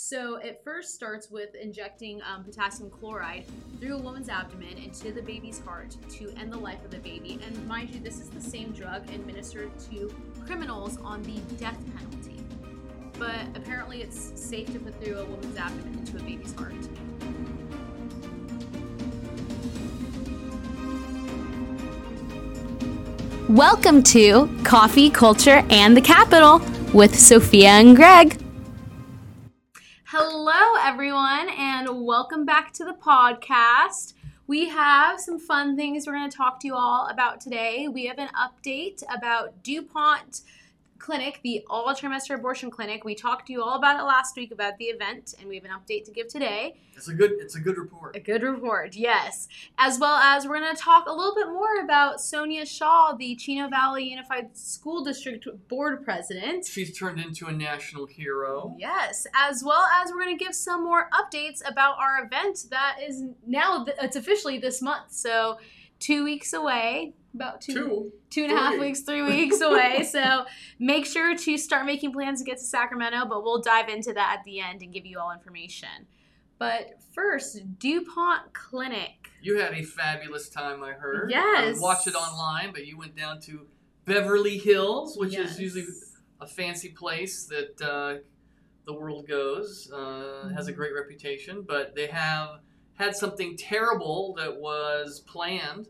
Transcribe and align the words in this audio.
So 0.00 0.36
it 0.36 0.60
first 0.62 0.94
starts 0.94 1.28
with 1.28 1.56
injecting 1.56 2.22
um, 2.22 2.44
potassium 2.44 2.88
chloride 2.88 3.44
through 3.80 3.96
a 3.96 3.98
woman's 3.98 4.28
abdomen 4.28 4.78
into 4.78 5.10
the 5.10 5.20
baby's 5.20 5.58
heart 5.58 5.96
to 6.10 6.32
end 6.38 6.52
the 6.52 6.56
life 6.56 6.82
of 6.84 6.92
the 6.92 6.98
baby. 6.98 7.40
And 7.44 7.66
mind 7.66 7.90
you, 7.90 7.98
this 7.98 8.20
is 8.20 8.30
the 8.30 8.40
same 8.40 8.70
drug 8.70 9.12
administered 9.12 9.76
to 9.90 10.14
criminals 10.46 10.98
on 10.98 11.24
the 11.24 11.40
death 11.56 11.78
penalty. 11.96 12.36
But 13.18 13.40
apparently, 13.56 14.00
it's 14.00 14.40
safe 14.40 14.72
to 14.72 14.78
put 14.78 15.02
through 15.02 15.18
a 15.18 15.24
woman's 15.24 15.56
abdomen 15.56 15.98
into 15.98 16.16
a 16.16 16.20
baby's 16.20 16.54
heart. 16.54 16.74
Welcome 23.48 24.04
to 24.04 24.48
Coffee, 24.62 25.10
Culture, 25.10 25.64
and 25.70 25.96
the 25.96 26.02
Capitol 26.02 26.60
with 26.94 27.18
Sophia 27.18 27.70
and 27.70 27.96
Greg. 27.96 28.40
Everyone, 30.90 31.50
and 31.50 32.06
welcome 32.06 32.46
back 32.46 32.72
to 32.72 32.82
the 32.82 32.94
podcast. 32.94 34.14
We 34.46 34.70
have 34.70 35.20
some 35.20 35.38
fun 35.38 35.76
things 35.76 36.06
we're 36.06 36.14
going 36.14 36.30
to 36.30 36.34
talk 36.34 36.60
to 36.60 36.66
you 36.66 36.74
all 36.74 37.08
about 37.08 37.42
today. 37.42 37.88
We 37.88 38.06
have 38.06 38.18
an 38.18 38.30
update 38.30 39.02
about 39.14 39.62
DuPont 39.62 40.40
clinic, 40.98 41.40
the 41.42 41.64
all 41.68 41.86
trimester 41.94 42.34
abortion 42.34 42.70
clinic. 42.70 43.04
We 43.04 43.14
talked 43.14 43.46
to 43.46 43.52
you 43.52 43.62
all 43.62 43.76
about 43.76 44.00
it 44.00 44.04
last 44.04 44.36
week 44.36 44.52
about 44.52 44.76
the 44.78 44.86
event, 44.86 45.34
and 45.38 45.48
we 45.48 45.56
have 45.56 45.64
an 45.64 45.70
update 45.70 46.04
to 46.04 46.10
give 46.10 46.28
today. 46.28 46.76
It's 46.94 47.08
a 47.08 47.14
good 47.14 47.32
it's 47.32 47.56
a 47.56 47.60
good 47.60 47.76
report. 47.76 48.16
A 48.16 48.20
good 48.20 48.42
report, 48.42 48.94
yes. 48.94 49.48
As 49.78 49.98
well 49.98 50.16
as 50.16 50.46
we're 50.46 50.58
going 50.60 50.74
to 50.74 50.80
talk 50.80 51.06
a 51.06 51.12
little 51.12 51.34
bit 51.34 51.46
more 51.46 51.82
about 51.82 52.18
Sonja 52.18 52.66
Shaw, 52.66 53.14
the 53.16 53.36
Chino 53.36 53.68
Valley 53.68 54.04
Unified 54.04 54.56
School 54.56 55.04
District 55.04 55.46
Board 55.68 56.04
President. 56.04 56.66
She's 56.66 56.96
turned 56.96 57.20
into 57.20 57.46
a 57.46 57.52
national 57.52 58.06
hero. 58.06 58.74
Yes, 58.78 59.26
as 59.34 59.62
well 59.64 59.86
as 60.02 60.10
we're 60.10 60.24
going 60.24 60.36
to 60.36 60.44
give 60.44 60.54
some 60.54 60.84
more 60.84 61.08
updates 61.12 61.62
about 61.68 61.98
our 61.98 62.24
event 62.24 62.66
that 62.70 62.98
is 63.02 63.24
now 63.46 63.86
it's 64.02 64.16
officially 64.16 64.58
this 64.58 64.82
month. 64.82 65.12
So 65.12 65.58
two 65.98 66.24
weeks 66.24 66.52
away 66.52 67.12
about 67.34 67.60
two, 67.60 67.74
two, 67.74 68.12
two 68.30 68.42
and 68.44 68.52
a 68.52 68.56
half 68.56 68.78
weeks, 68.78 69.00
three 69.00 69.22
weeks 69.22 69.60
away. 69.60 70.02
so 70.10 70.44
make 70.78 71.06
sure 71.06 71.36
to 71.36 71.58
start 71.58 71.86
making 71.86 72.12
plans 72.12 72.40
to 72.40 72.44
get 72.44 72.58
to 72.58 72.64
Sacramento, 72.64 73.26
but 73.28 73.42
we'll 73.44 73.60
dive 73.60 73.88
into 73.88 74.12
that 74.12 74.36
at 74.38 74.44
the 74.44 74.60
end 74.60 74.82
and 74.82 74.92
give 74.92 75.06
you 75.06 75.18
all 75.18 75.32
information. 75.32 76.06
But 76.58 76.98
first, 77.14 77.78
DuPont 77.78 78.52
Clinic. 78.52 79.30
You 79.40 79.58
had 79.58 79.72
a 79.74 79.82
fabulous 79.82 80.48
time, 80.48 80.82
I 80.82 80.92
heard. 80.92 81.30
Yes. 81.30 81.78
I 81.78 81.80
watched 81.80 82.08
it 82.08 82.14
online, 82.14 82.72
but 82.72 82.86
you 82.86 82.98
went 82.98 83.16
down 83.16 83.40
to 83.42 83.66
Beverly 84.04 84.58
Hills, 84.58 85.16
which 85.16 85.34
yes. 85.34 85.52
is 85.52 85.60
usually 85.60 85.86
a 86.40 86.46
fancy 86.46 86.88
place 86.88 87.44
that 87.44 87.80
uh, 87.80 88.20
the 88.86 88.92
world 88.92 89.28
goes. 89.28 89.88
Uh, 89.92 89.96
mm-hmm. 89.96 90.54
Has 90.54 90.66
a 90.66 90.72
great 90.72 90.94
reputation, 90.94 91.64
but 91.66 91.94
they 91.94 92.08
have 92.08 92.60
had 92.94 93.14
something 93.14 93.56
terrible 93.56 94.34
that 94.36 94.60
was 94.60 95.20
planned 95.20 95.86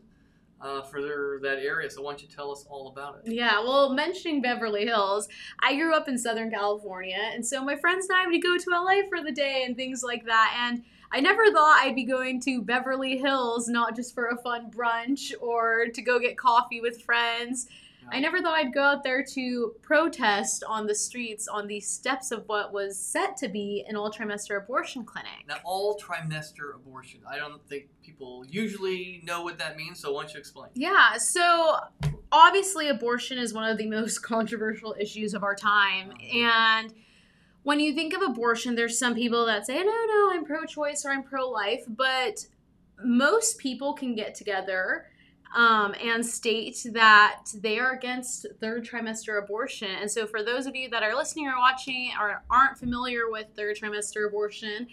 uh, 0.61 0.81
for 0.81 1.01
their, 1.01 1.39
that 1.41 1.59
area. 1.59 1.89
So 1.89 2.01
why 2.01 2.11
don't 2.11 2.21
you 2.21 2.27
tell 2.27 2.51
us 2.51 2.65
all 2.69 2.87
about 2.87 3.21
it? 3.23 3.31
Yeah, 3.31 3.59
well, 3.61 3.93
mentioning 3.93 4.41
Beverly 4.41 4.85
Hills, 4.85 5.27
I 5.61 5.75
grew 5.75 5.93
up 5.93 6.07
in 6.07 6.17
Southern 6.17 6.51
California, 6.51 7.19
and 7.33 7.45
so 7.45 7.63
my 7.63 7.75
friends 7.75 8.07
and 8.09 8.17
I 8.17 8.27
would 8.27 8.41
go 8.41 8.57
to 8.57 8.69
LA 8.69 9.07
for 9.09 9.23
the 9.23 9.31
day 9.31 9.63
and 9.65 9.75
things 9.75 10.03
like 10.03 10.25
that. 10.25 10.55
And 10.69 10.83
I 11.11 11.19
never 11.19 11.51
thought 11.51 11.79
I'd 11.81 11.95
be 11.95 12.03
going 12.03 12.39
to 12.41 12.61
Beverly 12.61 13.17
Hills 13.17 13.67
not 13.67 13.95
just 13.95 14.13
for 14.13 14.27
a 14.27 14.37
fun 14.37 14.69
brunch 14.69 15.33
or 15.41 15.87
to 15.93 16.01
go 16.01 16.19
get 16.19 16.37
coffee 16.37 16.81
with 16.81 17.01
friends 17.01 17.67
I 18.11 18.19
never 18.19 18.41
thought 18.41 18.53
I'd 18.53 18.73
go 18.73 18.83
out 18.83 19.03
there 19.03 19.23
to 19.33 19.75
protest 19.81 20.63
on 20.67 20.87
the 20.87 20.95
streets 20.95 21.47
on 21.47 21.67
the 21.67 21.79
steps 21.79 22.31
of 22.31 22.43
what 22.47 22.73
was 22.73 22.97
set 22.97 23.37
to 23.37 23.47
be 23.47 23.85
an 23.87 23.95
all 23.95 24.11
trimester 24.11 24.57
abortion 24.57 25.05
clinic. 25.05 25.31
Now, 25.47 25.57
all 25.63 25.97
trimester 25.97 26.75
abortion. 26.75 27.21
I 27.29 27.37
don't 27.37 27.63
think 27.67 27.87
people 28.01 28.45
usually 28.49 29.21
know 29.23 29.43
what 29.43 29.59
that 29.59 29.77
means, 29.77 29.99
so 29.99 30.13
why 30.13 30.23
don't 30.23 30.33
you 30.33 30.39
explain? 30.39 30.69
Yeah, 30.73 31.17
so 31.17 31.77
obviously, 32.31 32.89
abortion 32.89 33.37
is 33.37 33.53
one 33.53 33.69
of 33.69 33.77
the 33.77 33.87
most 33.89 34.19
controversial 34.19 34.95
issues 34.99 35.33
of 35.33 35.43
our 35.43 35.55
time. 35.55 36.11
Uh-huh. 36.11 36.37
And 36.37 36.93
when 37.63 37.79
you 37.79 37.93
think 37.93 38.13
of 38.13 38.21
abortion, 38.21 38.75
there's 38.75 38.97
some 38.97 39.15
people 39.15 39.45
that 39.45 39.65
say, 39.65 39.77
no, 39.77 39.83
no, 39.83 40.31
I'm 40.31 40.45
pro 40.45 40.65
choice 40.65 41.05
or 41.05 41.11
I'm 41.11 41.23
pro 41.23 41.49
life, 41.49 41.83
but 41.87 42.45
most 43.03 43.57
people 43.59 43.93
can 43.93 44.15
get 44.15 44.35
together 44.35 45.08
um, 45.55 45.95
and 46.01 46.23
state 46.23 46.85
that 46.91 47.45
they 47.55 47.79
are 47.79 47.93
against 47.93 48.45
third 48.59 48.85
trimester 48.85 49.41
abortion. 49.43 49.89
And 49.99 50.09
so, 50.09 50.27
for 50.27 50.43
those 50.43 50.65
of 50.67 50.75
you 50.75 50.89
that 50.89 51.03
are 51.03 51.15
listening 51.15 51.47
or 51.47 51.57
watching 51.57 52.11
or 52.19 52.43
aren't 52.49 52.77
familiar 52.77 53.29
with 53.29 53.47
third 53.55 53.77
trimester 53.77 54.27
abortion, 54.27 54.87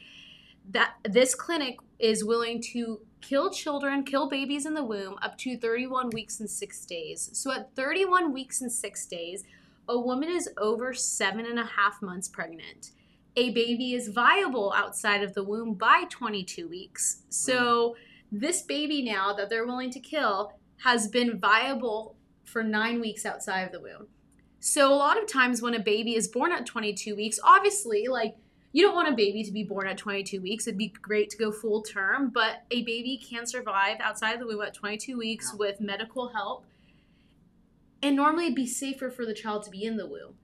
that 0.70 0.94
this 1.04 1.34
clinic 1.34 1.78
is 1.98 2.24
willing 2.24 2.60
to 2.60 3.00
kill 3.20 3.50
children, 3.50 4.02
kill 4.04 4.28
babies 4.28 4.66
in 4.66 4.74
the 4.74 4.84
womb 4.84 5.16
up 5.22 5.36
to 5.38 5.56
31 5.58 6.10
weeks 6.10 6.40
and 6.40 6.48
six 6.48 6.84
days. 6.86 7.30
So, 7.34 7.52
at 7.52 7.74
31 7.76 8.32
weeks 8.32 8.62
and 8.62 8.72
six 8.72 9.04
days, 9.04 9.44
a 9.88 9.98
woman 9.98 10.30
is 10.30 10.48
over 10.56 10.94
seven 10.94 11.44
and 11.46 11.58
a 11.58 11.64
half 11.64 12.00
months 12.00 12.28
pregnant. 12.28 12.92
A 13.36 13.50
baby 13.50 13.92
is 13.92 14.08
viable 14.08 14.72
outside 14.74 15.22
of 15.22 15.34
the 15.34 15.44
womb 15.44 15.74
by 15.74 16.04
22 16.08 16.66
weeks. 16.66 17.22
So, 17.28 17.90
mm 17.90 17.94
this 18.30 18.62
baby 18.62 19.02
now 19.02 19.32
that 19.34 19.48
they're 19.48 19.66
willing 19.66 19.90
to 19.90 20.00
kill 20.00 20.52
has 20.78 21.08
been 21.08 21.38
viable 21.38 22.16
for 22.44 22.62
nine 22.62 23.00
weeks 23.00 23.24
outside 23.24 23.62
of 23.62 23.72
the 23.72 23.80
womb. 23.80 24.08
So 24.60 24.92
a 24.92 24.96
lot 24.96 25.20
of 25.20 25.28
times 25.28 25.62
when 25.62 25.74
a 25.74 25.80
baby 25.80 26.14
is 26.14 26.28
born 26.28 26.52
at 26.52 26.66
22 26.66 27.14
weeks, 27.14 27.38
obviously, 27.42 28.06
like 28.08 28.36
you 28.72 28.82
don't 28.82 28.94
want 28.94 29.08
a 29.08 29.16
baby 29.16 29.42
to 29.44 29.52
be 29.52 29.64
born 29.64 29.86
at 29.86 29.96
22 29.96 30.40
weeks. 30.40 30.66
It'd 30.66 30.76
be 30.76 30.88
great 30.88 31.30
to 31.30 31.38
go 31.38 31.50
full 31.50 31.82
term, 31.82 32.30
but 32.34 32.64
a 32.70 32.82
baby 32.82 33.18
can 33.18 33.46
survive 33.46 33.98
outside 34.00 34.34
of 34.34 34.40
the 34.40 34.46
womb 34.46 34.62
at 34.62 34.74
22 34.74 35.16
weeks 35.16 35.54
with 35.54 35.80
medical 35.80 36.28
help. 36.28 36.66
And 38.02 38.16
normally 38.16 38.44
it'd 38.44 38.56
be 38.56 38.66
safer 38.66 39.10
for 39.10 39.24
the 39.24 39.34
child 39.34 39.62
to 39.64 39.70
be 39.70 39.84
in 39.84 39.96
the 39.96 40.06
womb. 40.06 40.34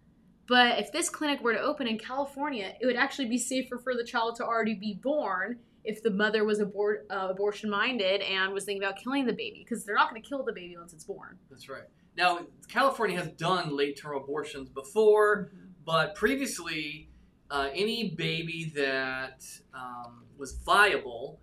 But 0.48 0.78
if 0.78 0.92
this 0.92 1.10
clinic 1.10 1.42
were 1.42 1.52
to 1.52 1.60
open 1.60 1.86
in 1.86 1.98
California, 1.98 2.74
it 2.80 2.86
would 2.86 2.96
actually 2.96 3.28
be 3.28 3.38
safer 3.38 3.78
for 3.78 3.94
the 3.94 4.04
child 4.04 4.36
to 4.36 4.44
already 4.44 4.74
be 4.74 4.94
born 4.94 5.58
if 5.84 6.02
the 6.02 6.10
mother 6.10 6.44
was 6.44 6.60
abort, 6.60 7.06
uh, 7.10 7.28
abortion 7.30 7.68
minded 7.68 8.20
and 8.22 8.52
was 8.52 8.64
thinking 8.64 8.82
about 8.82 8.96
killing 8.96 9.26
the 9.26 9.32
baby 9.32 9.64
because 9.64 9.84
they're 9.84 9.96
not 9.96 10.10
going 10.10 10.22
to 10.22 10.28
kill 10.28 10.42
the 10.44 10.52
baby 10.52 10.76
once 10.76 10.92
it's 10.92 11.04
born. 11.04 11.38
That's 11.50 11.68
right. 11.68 11.84
Now, 12.16 12.40
California 12.68 13.18
has 13.18 13.28
done 13.28 13.76
late 13.76 13.98
term 14.00 14.16
abortions 14.16 14.68
before, 14.68 15.46
mm-hmm. 15.46 15.66
but 15.84 16.14
previously, 16.14 17.08
uh, 17.50 17.68
any 17.74 18.10
baby 18.10 18.72
that 18.76 19.44
um, 19.74 20.24
was 20.38 20.52
viable, 20.52 21.40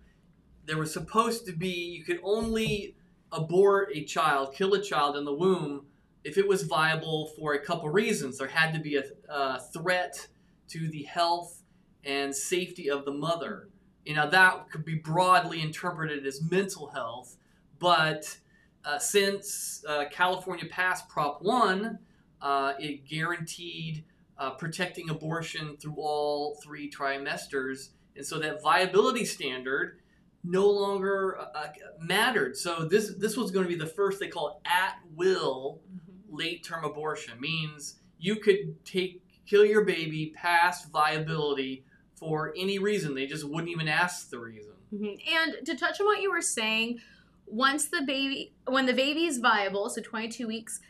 there 0.64 0.78
was 0.78 0.92
supposed 0.92 1.46
to 1.46 1.52
be, 1.52 1.68
you 1.68 2.04
could 2.04 2.20
only 2.22 2.96
abort 3.32 3.90
a 3.94 4.04
child, 4.04 4.54
kill 4.54 4.74
a 4.74 4.82
child 4.82 5.16
in 5.16 5.24
the 5.24 5.34
womb 5.34 5.86
if 6.24 6.36
it 6.36 6.46
was 6.46 6.64
viable 6.64 7.30
for 7.38 7.54
a 7.54 7.58
couple 7.58 7.88
reasons. 7.88 8.38
There 8.38 8.48
had 8.48 8.72
to 8.74 8.80
be 8.80 8.96
a, 8.96 9.04
a 9.28 9.60
threat 9.72 10.26
to 10.68 10.88
the 10.88 11.02
health 11.04 11.62
and 12.04 12.34
safety 12.34 12.90
of 12.90 13.04
the 13.04 13.12
mother 13.12 13.68
you 14.04 14.14
know 14.14 14.28
that 14.28 14.70
could 14.70 14.84
be 14.84 14.94
broadly 14.94 15.60
interpreted 15.60 16.26
as 16.26 16.42
mental 16.50 16.88
health 16.88 17.36
but 17.78 18.36
uh, 18.84 18.98
since 18.98 19.84
uh, 19.88 20.04
california 20.10 20.66
passed 20.70 21.08
prop 21.08 21.42
1 21.42 21.98
uh, 22.42 22.72
it 22.78 23.06
guaranteed 23.06 24.04
uh, 24.38 24.50
protecting 24.50 25.10
abortion 25.10 25.76
through 25.76 25.96
all 25.96 26.58
three 26.62 26.90
trimesters 26.90 27.90
and 28.16 28.24
so 28.24 28.38
that 28.38 28.62
viability 28.62 29.24
standard 29.24 30.00
no 30.42 30.68
longer 30.68 31.38
uh, 31.38 31.66
mattered 32.00 32.56
so 32.56 32.84
this 32.84 33.14
this 33.18 33.36
was 33.36 33.50
going 33.50 33.64
to 33.64 33.68
be 33.68 33.78
the 33.78 33.86
first 33.86 34.18
they 34.18 34.28
call 34.28 34.48
it 34.48 34.68
at 34.68 34.96
will 35.14 35.80
mm-hmm. 35.92 36.36
late 36.36 36.64
term 36.64 36.84
abortion 36.84 37.38
means 37.38 38.00
you 38.18 38.36
could 38.36 38.82
take 38.84 39.22
kill 39.44 39.64
your 39.64 39.84
baby 39.84 40.32
past 40.34 40.90
viability 40.90 41.84
for 42.20 42.52
any 42.56 42.78
reason. 42.78 43.14
They 43.14 43.26
just 43.26 43.48
wouldn't 43.48 43.70
even 43.70 43.88
ask 43.88 44.30
the 44.30 44.38
reason. 44.38 44.74
Mm-hmm. 44.94 45.34
And 45.34 45.66
to 45.66 45.74
touch 45.74 46.00
on 46.00 46.06
what 46.06 46.20
you 46.20 46.30
were 46.30 46.42
saying, 46.42 47.00
once 47.46 47.86
the 47.86 48.02
baby, 48.02 48.52
when 48.66 48.86
the 48.86 48.92
baby 48.92 49.24
is 49.24 49.38
viable, 49.38 49.88
so 49.88 50.00
22 50.00 50.46
weeks, 50.46 50.80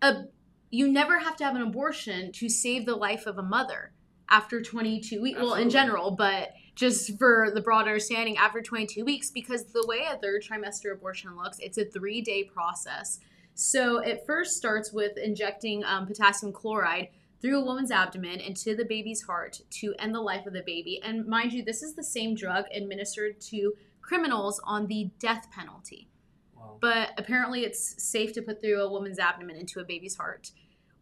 uh, 0.00 0.22
you 0.70 0.88
never 0.88 1.18
have 1.18 1.36
to 1.36 1.44
have 1.44 1.56
an 1.56 1.62
abortion 1.62 2.32
to 2.32 2.48
save 2.48 2.86
the 2.86 2.94
life 2.94 3.26
of 3.26 3.36
a 3.36 3.42
mother 3.42 3.92
after 4.30 4.62
22 4.62 5.20
weeks. 5.20 5.38
Well, 5.38 5.54
in 5.54 5.68
general, 5.68 6.12
but 6.12 6.52
just 6.76 7.18
for 7.18 7.50
the 7.52 7.60
broad 7.60 7.86
understanding, 7.86 8.36
after 8.36 8.62
22 8.62 9.04
weeks, 9.04 9.30
because 9.30 9.64
the 9.64 9.84
way 9.86 10.06
a 10.10 10.16
third 10.16 10.42
trimester 10.42 10.92
abortion 10.92 11.36
looks, 11.36 11.58
it's 11.58 11.76
a 11.76 11.84
three 11.84 12.22
day 12.22 12.44
process. 12.44 13.18
So 13.54 13.98
it 13.98 14.22
first 14.26 14.56
starts 14.56 14.92
with 14.92 15.18
injecting 15.18 15.84
um, 15.84 16.06
potassium 16.06 16.52
chloride 16.52 17.08
through 17.40 17.60
a 17.60 17.64
woman's 17.64 17.90
abdomen 17.90 18.40
into 18.40 18.76
the 18.76 18.84
baby's 18.84 19.22
heart 19.22 19.60
to 19.70 19.94
end 19.98 20.14
the 20.14 20.20
life 20.20 20.46
of 20.46 20.52
the 20.52 20.62
baby. 20.64 21.00
And 21.02 21.26
mind 21.26 21.52
you, 21.52 21.64
this 21.64 21.82
is 21.82 21.94
the 21.94 22.04
same 22.04 22.34
drug 22.34 22.66
administered 22.74 23.40
to 23.42 23.72
criminals 24.02 24.60
on 24.64 24.86
the 24.86 25.10
death 25.18 25.48
penalty. 25.50 26.08
Wow. 26.54 26.76
But 26.80 27.10
apparently, 27.16 27.64
it's 27.64 28.02
safe 28.02 28.32
to 28.34 28.42
put 28.42 28.60
through 28.60 28.82
a 28.82 28.90
woman's 28.90 29.18
abdomen 29.18 29.56
into 29.56 29.80
a 29.80 29.84
baby's 29.84 30.16
heart. 30.16 30.50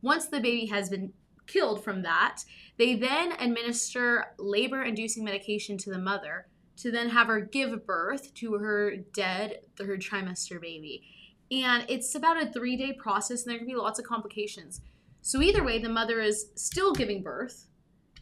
Once 0.01 0.27
the 0.27 0.41
baby 0.41 0.67
has 0.67 0.89
been 0.89 1.13
killed 1.49 1.83
from 1.83 2.03
that. 2.03 2.45
They 2.77 2.95
then 2.95 3.33
administer 3.33 4.27
labor 4.39 4.83
inducing 4.83 5.25
medication 5.25 5.77
to 5.79 5.91
the 5.91 5.99
mother 5.99 6.47
to 6.77 6.93
then 6.93 7.09
have 7.09 7.27
her 7.27 7.41
give 7.41 7.85
birth 7.85 8.33
to 8.35 8.55
her 8.55 8.97
dead 8.97 9.63
third 9.77 10.01
trimester 10.01 10.61
baby. 10.61 11.03
And 11.51 11.85
it's 11.89 12.15
about 12.15 12.41
a 12.41 12.53
three 12.53 12.77
day 12.77 12.93
process, 12.93 13.43
and 13.43 13.51
there 13.51 13.59
can 13.59 13.67
be 13.67 13.75
lots 13.75 13.99
of 13.99 14.05
complications. 14.05 14.81
So, 15.29 15.43
either 15.43 15.63
way, 15.63 15.79
the 15.79 15.91
mother 15.91 16.23
is 16.23 16.47
still 16.55 16.95
giving 16.95 17.23
birth, 17.23 17.67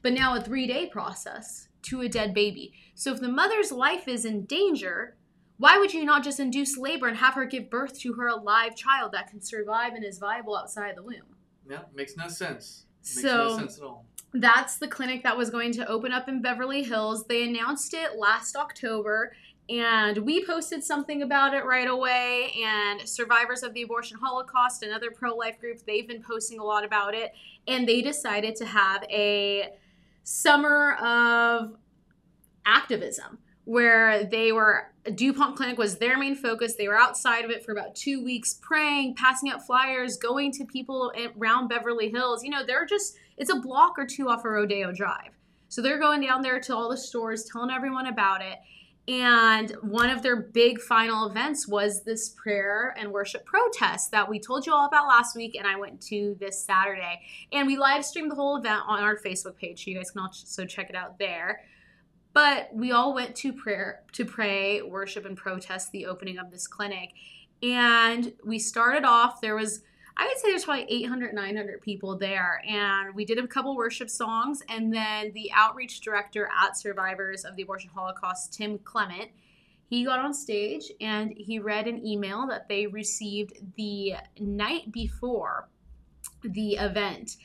but 0.03 0.13
now 0.13 0.35
a 0.35 0.41
three 0.41 0.67
day 0.67 0.87
process 0.87 1.69
to 1.83 2.01
a 2.01 2.09
dead 2.09 2.35
baby. 2.35 2.73
So, 2.97 3.13
if 3.13 3.21
the 3.21 3.29
mother's 3.29 3.71
life 3.71 4.09
is 4.09 4.25
in 4.25 4.45
danger, 4.47 5.15
why 5.57 5.79
would 5.79 5.95
you 5.95 6.05
not 6.05 6.25
just 6.25 6.41
induce 6.41 6.77
labor 6.77 7.07
and 7.07 7.17
have 7.19 7.35
her 7.35 7.45
give 7.45 7.71
birth 7.71 7.97
to 8.01 8.15
her 8.15 8.27
alive 8.27 8.75
child 8.75 9.13
that 9.13 9.31
can 9.31 9.41
survive 9.41 9.93
and 9.93 10.05
is 10.05 10.19
viable 10.19 10.57
outside 10.57 10.97
the 10.97 11.03
womb? 11.05 11.37
Yeah, 11.71 11.83
makes 11.95 12.17
no 12.17 12.27
sense. 12.27 12.87
Makes 13.03 13.23
So- 13.23 13.49
no 13.51 13.59
sense 13.59 13.79
at 13.79 13.85
all. 13.85 14.05
that's 14.35 14.79
the 14.79 14.89
clinic 14.89 15.23
that 15.23 15.37
was 15.37 15.49
going 15.49 15.71
to 15.75 15.87
open 15.87 16.11
up 16.11 16.29
in 16.29 16.43
Beverly 16.43 16.83
Hills. 16.83 17.25
They 17.29 17.45
announced 17.49 17.95
it 17.95 18.17
last 18.19 18.57
October, 18.57 19.33
and 19.69 20.19
we 20.19 20.45
posted 20.45 20.85
something 20.85 21.23
about 21.23 21.55
it 21.55 21.65
right 21.65 21.89
away. 21.89 22.53
And 22.65 23.07
Survivors 23.09 23.63
of 23.63 23.75
the 23.75 23.83
Abortion 23.83 24.19
Holocaust, 24.19 24.83
another 24.83 25.11
pro 25.11 25.35
life 25.35 25.59
group, 25.59 25.85
they've 25.87 26.07
been 26.07 26.23
posting 26.23 26.61
a 26.61 26.65
lot 26.65 26.85
about 26.85 27.15
it. 27.15 27.33
And 27.67 27.89
they 27.89 28.01
decided 28.01 28.55
to 28.57 28.67
have 28.67 29.03
a 29.11 29.71
summer 30.23 30.95
of 30.95 31.77
activism 32.65 33.39
where 33.65 34.23
they 34.23 34.53
were 34.53 34.93
DuPont 35.13 35.57
Clinic 35.57 35.77
was 35.77 35.99
their 35.99 36.17
main 36.17 36.37
focus. 36.37 36.77
They 36.77 36.87
were 36.87 36.99
outside 36.99 37.45
of 37.45 37.51
it 37.51 37.65
for 37.65 37.73
about 37.73 37.97
two 37.97 38.23
weeks, 38.25 38.55
praying, 38.63 39.17
passing 39.17 39.51
out 39.51 39.67
flyers, 39.67 40.17
going 40.17 40.53
to 40.53 40.65
people 40.65 41.13
around 41.37 41.67
Beverly 41.69 42.09
Hills. 42.09 42.45
You 42.45 42.51
know, 42.51 42.65
they're 42.65 42.87
just 42.87 43.17
it's 43.37 43.51
a 43.51 43.57
block 43.57 43.99
or 43.99 44.07
two 44.07 44.29
off 44.29 44.45
of 44.45 44.53
Rodeo 44.53 44.93
Drive. 44.93 45.33
So 45.69 45.83
they're 45.83 45.99
going 45.99 46.21
down 46.21 46.43
there 46.43 46.61
to 46.61 46.77
all 46.77 46.89
the 46.89 46.97
stores, 46.97 47.45
telling 47.45 47.71
everyone 47.71 48.07
about 48.07 48.41
it. 48.41 48.59
And 49.09 49.71
one 49.83 50.11
of 50.11 50.23
their 50.23 50.37
big 50.37 50.81
final 50.81 51.29
events 51.29 51.69
was 51.69 52.03
this 52.03 52.31
prayer 52.31 52.93
and 52.99 53.13
worship 53.13 53.45
protest 53.45 54.11
that 54.11 54.29
we 54.29 54.41
told 54.41 54.67
you 54.67 54.73
all 54.73 54.87
about 54.87 55.07
last 55.07 55.37
week, 55.37 55.55
and 55.55 55.67
I 55.67 55.77
went 55.77 56.01
to 56.09 56.37
this 56.41 56.61
Saturday. 56.61 57.21
And 57.53 57.69
we 57.69 57.77
live 57.77 58.05
streamed 58.05 58.33
the 58.33 58.35
whole 58.35 58.57
event 58.57 58.83
on 58.87 59.05
our 59.05 59.17
Facebook 59.17 59.57
page, 59.57 59.85
so 59.85 59.91
you 59.93 59.97
guys 59.97 60.11
can 60.11 60.23
also 60.23 60.67
check 60.67 60.91
it 60.91 60.97
out 60.97 61.21
there. 61.21 61.61
But 62.33 62.69
we 62.75 62.91
all 62.91 63.15
went 63.15 63.37
to 63.37 63.53
prayer 63.53 64.03
to 64.13 64.25
pray, 64.25 64.83
worship, 64.83 65.25
and 65.25 65.37
protest 65.37 65.93
the 65.93 66.07
opening 66.07 66.39
of 66.39 66.51
this 66.51 66.67
clinic. 66.67 67.13
And 67.63 68.33
we 68.45 68.59
started 68.59 69.05
off, 69.05 69.41
there 69.41 69.57
was 69.57 69.83
I 70.19 70.27
would 70.27 70.39
say 70.39 70.49
there's 70.51 70.65
probably 70.65 70.87
800, 70.89 71.35
900 71.35 71.83
people 71.83 72.17
there. 72.17 72.63
And 72.67 73.15
we 73.15 73.25
did 73.25 73.39
a 73.39 73.47
couple 73.47 73.77
worship 73.77 74.09
songs. 74.09 74.63
And 74.69 74.93
then 74.93 75.33
the 75.35 75.51
outreach 75.55 76.01
director 76.01 76.49
at 76.63 76.77
Survivors 76.77 77.45
of 77.45 77.55
the 77.57 77.63
Abortion 77.63 77.91
Holocaust, 77.95 78.55
Tim 78.55 78.79
Clement, 78.79 79.31
he 79.89 80.05
got 80.05 80.19
on 80.19 80.35
stage 80.35 80.91
and 81.01 81.33
he 81.37 81.59
read 81.59 81.87
an 81.87 82.05
email 82.05 82.47
that 82.49 82.69
they 82.69 82.87
received 82.87 83.59
the 83.77 84.15
night 84.41 84.91
before 84.91 85.69
the 86.43 86.73
event. 86.73 87.37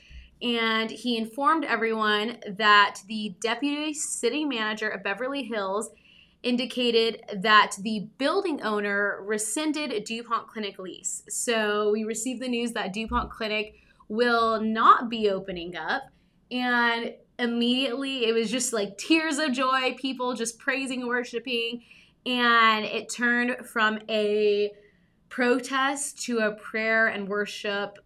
And 0.42 0.90
he 0.90 1.18
informed 1.18 1.66
everyone 1.66 2.40
that 2.58 3.02
the 3.08 3.36
deputy 3.42 3.94
city 3.94 4.44
manager 4.44 4.90
of 4.90 5.04
Beverly 5.04 5.44
Hills 5.44 5.92
indicated 6.44 7.22
that 7.34 7.74
the 7.82 8.08
building 8.18 8.62
owner 8.64 9.20
rescinded 9.24 10.04
DuPont 10.04 10.48
Clinic 10.48 10.80
lease. 10.80 11.24
So 11.30 11.92
we 11.92 12.04
received 12.04 12.42
the 12.42 12.48
news 12.48 12.72
that 12.72 12.94
DuPont 12.94 13.30
Clinic 13.30 13.76
will 14.08 14.60
not 14.60 15.10
be 15.10 15.30
opening 15.30 15.76
up. 15.76 16.04
And 16.50 17.14
immediately 17.38 18.26
it 18.26 18.34
was 18.34 18.50
just 18.52 18.74
like 18.74 18.98
tears 18.98 19.38
of 19.38 19.52
joy, 19.52 19.96
people 20.00 20.34
just 20.34 20.58
praising 20.58 21.02
and 21.02 21.10
worshiping. 21.10 21.84
And 22.26 22.86
it 22.86 23.10
turned 23.10 23.66
from 23.68 24.00
a 24.10 24.72
protest 25.30 26.24
to 26.24 26.40
a 26.40 26.52
prayer 26.54 27.08
and 27.08 27.28
worship 27.28 27.98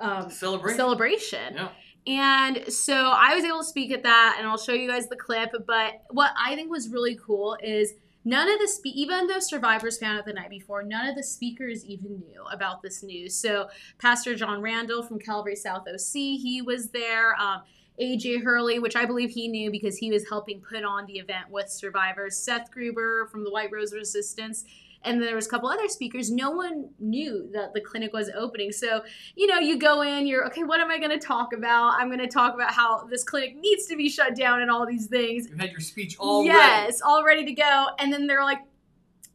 um, 0.00 0.30
Celebration. 0.30 0.76
celebration. 0.76 1.54
yeah. 1.54 1.68
And 2.06 2.72
so 2.72 2.94
I 2.94 3.34
was 3.34 3.44
able 3.44 3.58
to 3.58 3.64
speak 3.64 3.92
at 3.92 4.02
that, 4.02 4.36
and 4.38 4.48
I'll 4.48 4.58
show 4.58 4.72
you 4.72 4.88
guys 4.88 5.08
the 5.08 5.16
clip. 5.16 5.52
But 5.66 6.02
what 6.10 6.32
I 6.38 6.54
think 6.54 6.70
was 6.70 6.88
really 6.88 7.18
cool 7.24 7.56
is 7.62 7.94
none 8.24 8.48
of 8.48 8.58
the 8.58 8.68
spe- 8.68 8.86
even 8.86 9.26
though 9.26 9.38
survivors 9.38 9.98
found 9.98 10.18
out 10.18 10.24
the 10.24 10.32
night 10.32 10.50
before, 10.50 10.82
none 10.82 11.06
of 11.06 11.14
the 11.14 11.22
speakers 11.22 11.84
even 11.84 12.20
knew 12.20 12.42
about 12.50 12.82
this 12.82 13.02
news. 13.02 13.34
So 13.34 13.68
Pastor 13.98 14.34
John 14.34 14.62
Randall 14.62 15.02
from 15.02 15.18
Calvary 15.18 15.56
South 15.56 15.86
OC, 15.86 16.12
he 16.12 16.62
was 16.64 16.88
there. 16.88 17.34
Um, 17.40 17.62
AJ 18.00 18.42
Hurley, 18.42 18.78
which 18.78 18.96
I 18.96 19.04
believe 19.04 19.30
he 19.30 19.46
knew 19.46 19.70
because 19.70 19.98
he 19.98 20.10
was 20.10 20.26
helping 20.26 20.62
put 20.62 20.84
on 20.84 21.04
the 21.04 21.18
event 21.18 21.50
with 21.50 21.68
survivors. 21.68 22.36
Seth 22.36 22.70
Gruber 22.70 23.28
from 23.30 23.44
the 23.44 23.50
White 23.50 23.70
Rose 23.70 23.92
Resistance. 23.92 24.64
And 25.02 25.22
there 25.22 25.34
was 25.34 25.46
a 25.46 25.50
couple 25.50 25.68
other 25.70 25.88
speakers. 25.88 26.30
No 26.30 26.50
one 26.50 26.90
knew 26.98 27.48
that 27.52 27.72
the 27.72 27.80
clinic 27.80 28.12
was 28.12 28.30
opening. 28.36 28.70
So, 28.70 29.02
you 29.34 29.46
know, 29.46 29.58
you 29.58 29.78
go 29.78 30.02
in, 30.02 30.26
you're 30.26 30.46
okay, 30.48 30.62
what 30.62 30.80
am 30.80 30.90
I 30.90 30.98
going 30.98 31.10
to 31.10 31.18
talk 31.18 31.54
about? 31.54 31.94
I'm 31.94 32.08
going 32.08 32.20
to 32.20 32.26
talk 32.28 32.54
about 32.54 32.72
how 32.72 33.04
this 33.04 33.24
clinic 33.24 33.56
needs 33.56 33.86
to 33.86 33.96
be 33.96 34.10
shut 34.10 34.36
down 34.36 34.60
and 34.60 34.70
all 34.70 34.86
these 34.86 35.06
things. 35.06 35.48
You 35.48 35.56
had 35.56 35.70
your 35.70 35.80
speech 35.80 36.16
all 36.18 36.46
ready. 36.46 36.50
yes, 36.50 37.00
all 37.00 37.24
ready 37.24 37.46
to 37.46 37.52
go. 37.52 37.86
And 37.98 38.12
then 38.12 38.26
they're 38.26 38.44
like, 38.44 38.60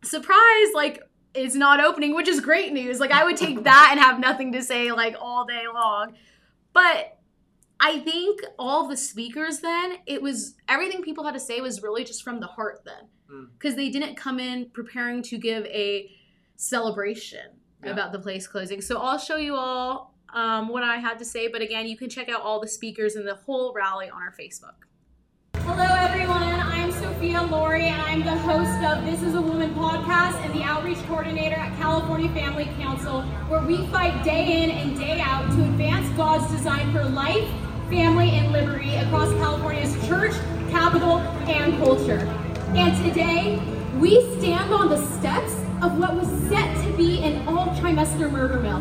surprise, 0.04 0.68
like, 0.74 1.02
it's 1.34 1.56
not 1.56 1.84
opening, 1.84 2.16
which 2.16 2.28
is 2.28 2.40
great 2.40 2.72
news. 2.72 3.00
Like, 3.00 3.12
I 3.12 3.24
would 3.24 3.38
take 3.38 3.64
that 3.64 3.90
and 3.92 4.00
have 4.00 4.20
nothing 4.20 4.52
to 4.54 4.62
say, 4.62 4.92
like, 4.92 5.16
all 5.20 5.46
day 5.46 5.64
long. 5.74 6.14
But 6.74 7.15
I 7.80 8.00
think 8.00 8.42
all 8.58 8.88
the 8.88 8.98
speakers 8.98 9.60
then, 9.60 9.98
it 10.06 10.22
was 10.22 10.56
everything 10.70 11.02
people 11.02 11.24
had 11.26 11.34
to 11.34 11.40
say 11.40 11.62
was 11.62 11.84
really 11.84 12.04
just 12.04 12.24
from 12.24 12.40
the 12.40 12.48
heart 12.48 12.82
then. 12.86 13.08
Mm. 13.32 13.48
Because 13.58 13.76
they 13.76 13.90
didn't 13.90 14.16
come 14.16 14.40
in 14.40 14.70
preparing 14.70 15.22
to 15.24 15.38
give 15.38 15.66
a 15.66 16.10
celebration 16.56 17.52
Yeah. 17.84 17.92
about 17.92 18.12
the 18.12 18.20
place 18.20 18.48
closing. 18.48 18.82
So 18.82 19.00
I'll 19.00 19.18
show 19.18 19.36
you 19.38 19.56
all 19.56 20.14
um, 20.34 20.70
what 20.70 20.84
I 20.84 20.98
had 20.98 21.20
to 21.20 21.26
say. 21.26 21.48
But 21.48 21.62
again, 21.62 21.88
you 21.88 21.98
can 21.98 22.10
check 22.10 22.30
out 22.30 22.42
all 22.42 22.60
the 22.60 22.68
speakers 22.68 23.16
and 23.16 23.28
the 23.28 23.36
whole 23.36 23.74
rally 23.74 24.10
on 24.10 24.22
our 24.22 24.34
Facebook. 24.40 24.76
Hello, 25.60 25.84
everyone. 25.84 26.44
I'm 26.44 26.92
Sophia 26.92 27.40
Lorey, 27.42 27.84
and 27.88 28.02
I'm 28.02 28.20
the 28.24 28.38
host 28.38 28.84
of 28.84 29.04
This 29.06 29.22
Is 29.24 29.34
a 29.36 29.42
Woman 29.42 29.74
podcast 29.74 30.36
and 30.46 30.54
the 30.54 30.62
outreach 30.62 31.00
coordinator 31.08 31.56
at 31.56 31.76
California 31.78 32.30
Family 32.34 32.66
Council, 32.80 33.22
where 33.48 33.62
we 33.62 33.88
fight 33.88 34.24
day 34.24 34.64
in 34.64 34.70
and 34.70 34.98
day 34.98 35.20
out 35.22 35.50
to 35.56 35.64
advance 35.64 36.08
God's 36.16 36.50
design 36.52 36.92
for 36.94 37.04
life, 37.06 37.50
family, 37.90 38.32
and 38.32 38.52
liberty 38.52 38.96
across 38.96 39.32
California's 39.34 39.94
church, 40.08 40.34
capital, 40.72 41.20
and 41.48 41.78
culture. 41.78 42.20
And 42.76 43.06
today, 43.06 43.62
we 44.00 44.22
stand 44.40 44.74
on 44.74 44.90
the 44.90 45.06
steps 45.18 45.54
of 45.84 45.98
what 46.00 46.16
was 46.16 46.28
set 46.50 46.84
to 46.84 46.98
be 46.98 47.22
an 47.24 47.48
all 47.48 47.68
trimester 47.76 48.32
murder 48.32 48.60
mill. 48.60 48.80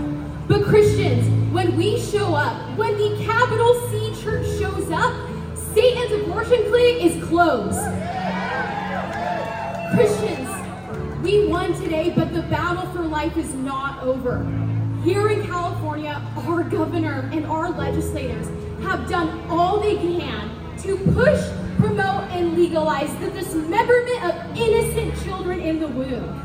But 0.48 0.64
Christians, 0.64 1.28
when 1.52 1.76
we 1.76 2.00
show 2.00 2.34
up, 2.34 2.78
when 2.78 2.96
the 2.96 3.22
capital 3.24 3.74
C 3.90 4.22
church 4.22 4.46
shows 4.58 4.90
up, 4.90 5.14
Satan's 5.74 6.22
abortion 6.22 6.64
clinic 6.68 7.04
is 7.04 7.24
closed. 7.24 7.80
Christians, 9.94 10.48
we 11.22 11.46
won 11.46 11.74
today, 11.74 12.12
but 12.14 12.32
the 12.32 12.42
battle 12.42 12.90
for 12.92 13.02
life 13.02 13.36
is 13.36 13.52
not 13.54 14.02
over. 14.02 14.44
Here 15.04 15.28
in 15.28 15.46
California, 15.46 16.20
our 16.46 16.62
governor 16.64 17.28
and 17.32 17.44
our 17.46 17.70
legislators 17.70 18.48
have 18.84 19.08
done 19.08 19.40
all 19.48 19.80
they 19.80 19.96
can 19.96 20.50
to 20.78 20.96
push, 21.12 21.40
promote, 21.78 22.30
and 22.30 22.56
legalize 22.56 23.14
the 23.16 23.30
dismemberment 23.30 24.24
of 24.24 24.56
innocent 24.56 25.24
children 25.24 25.60
in 25.60 25.80
the 25.80 25.88
womb. 25.88 26.40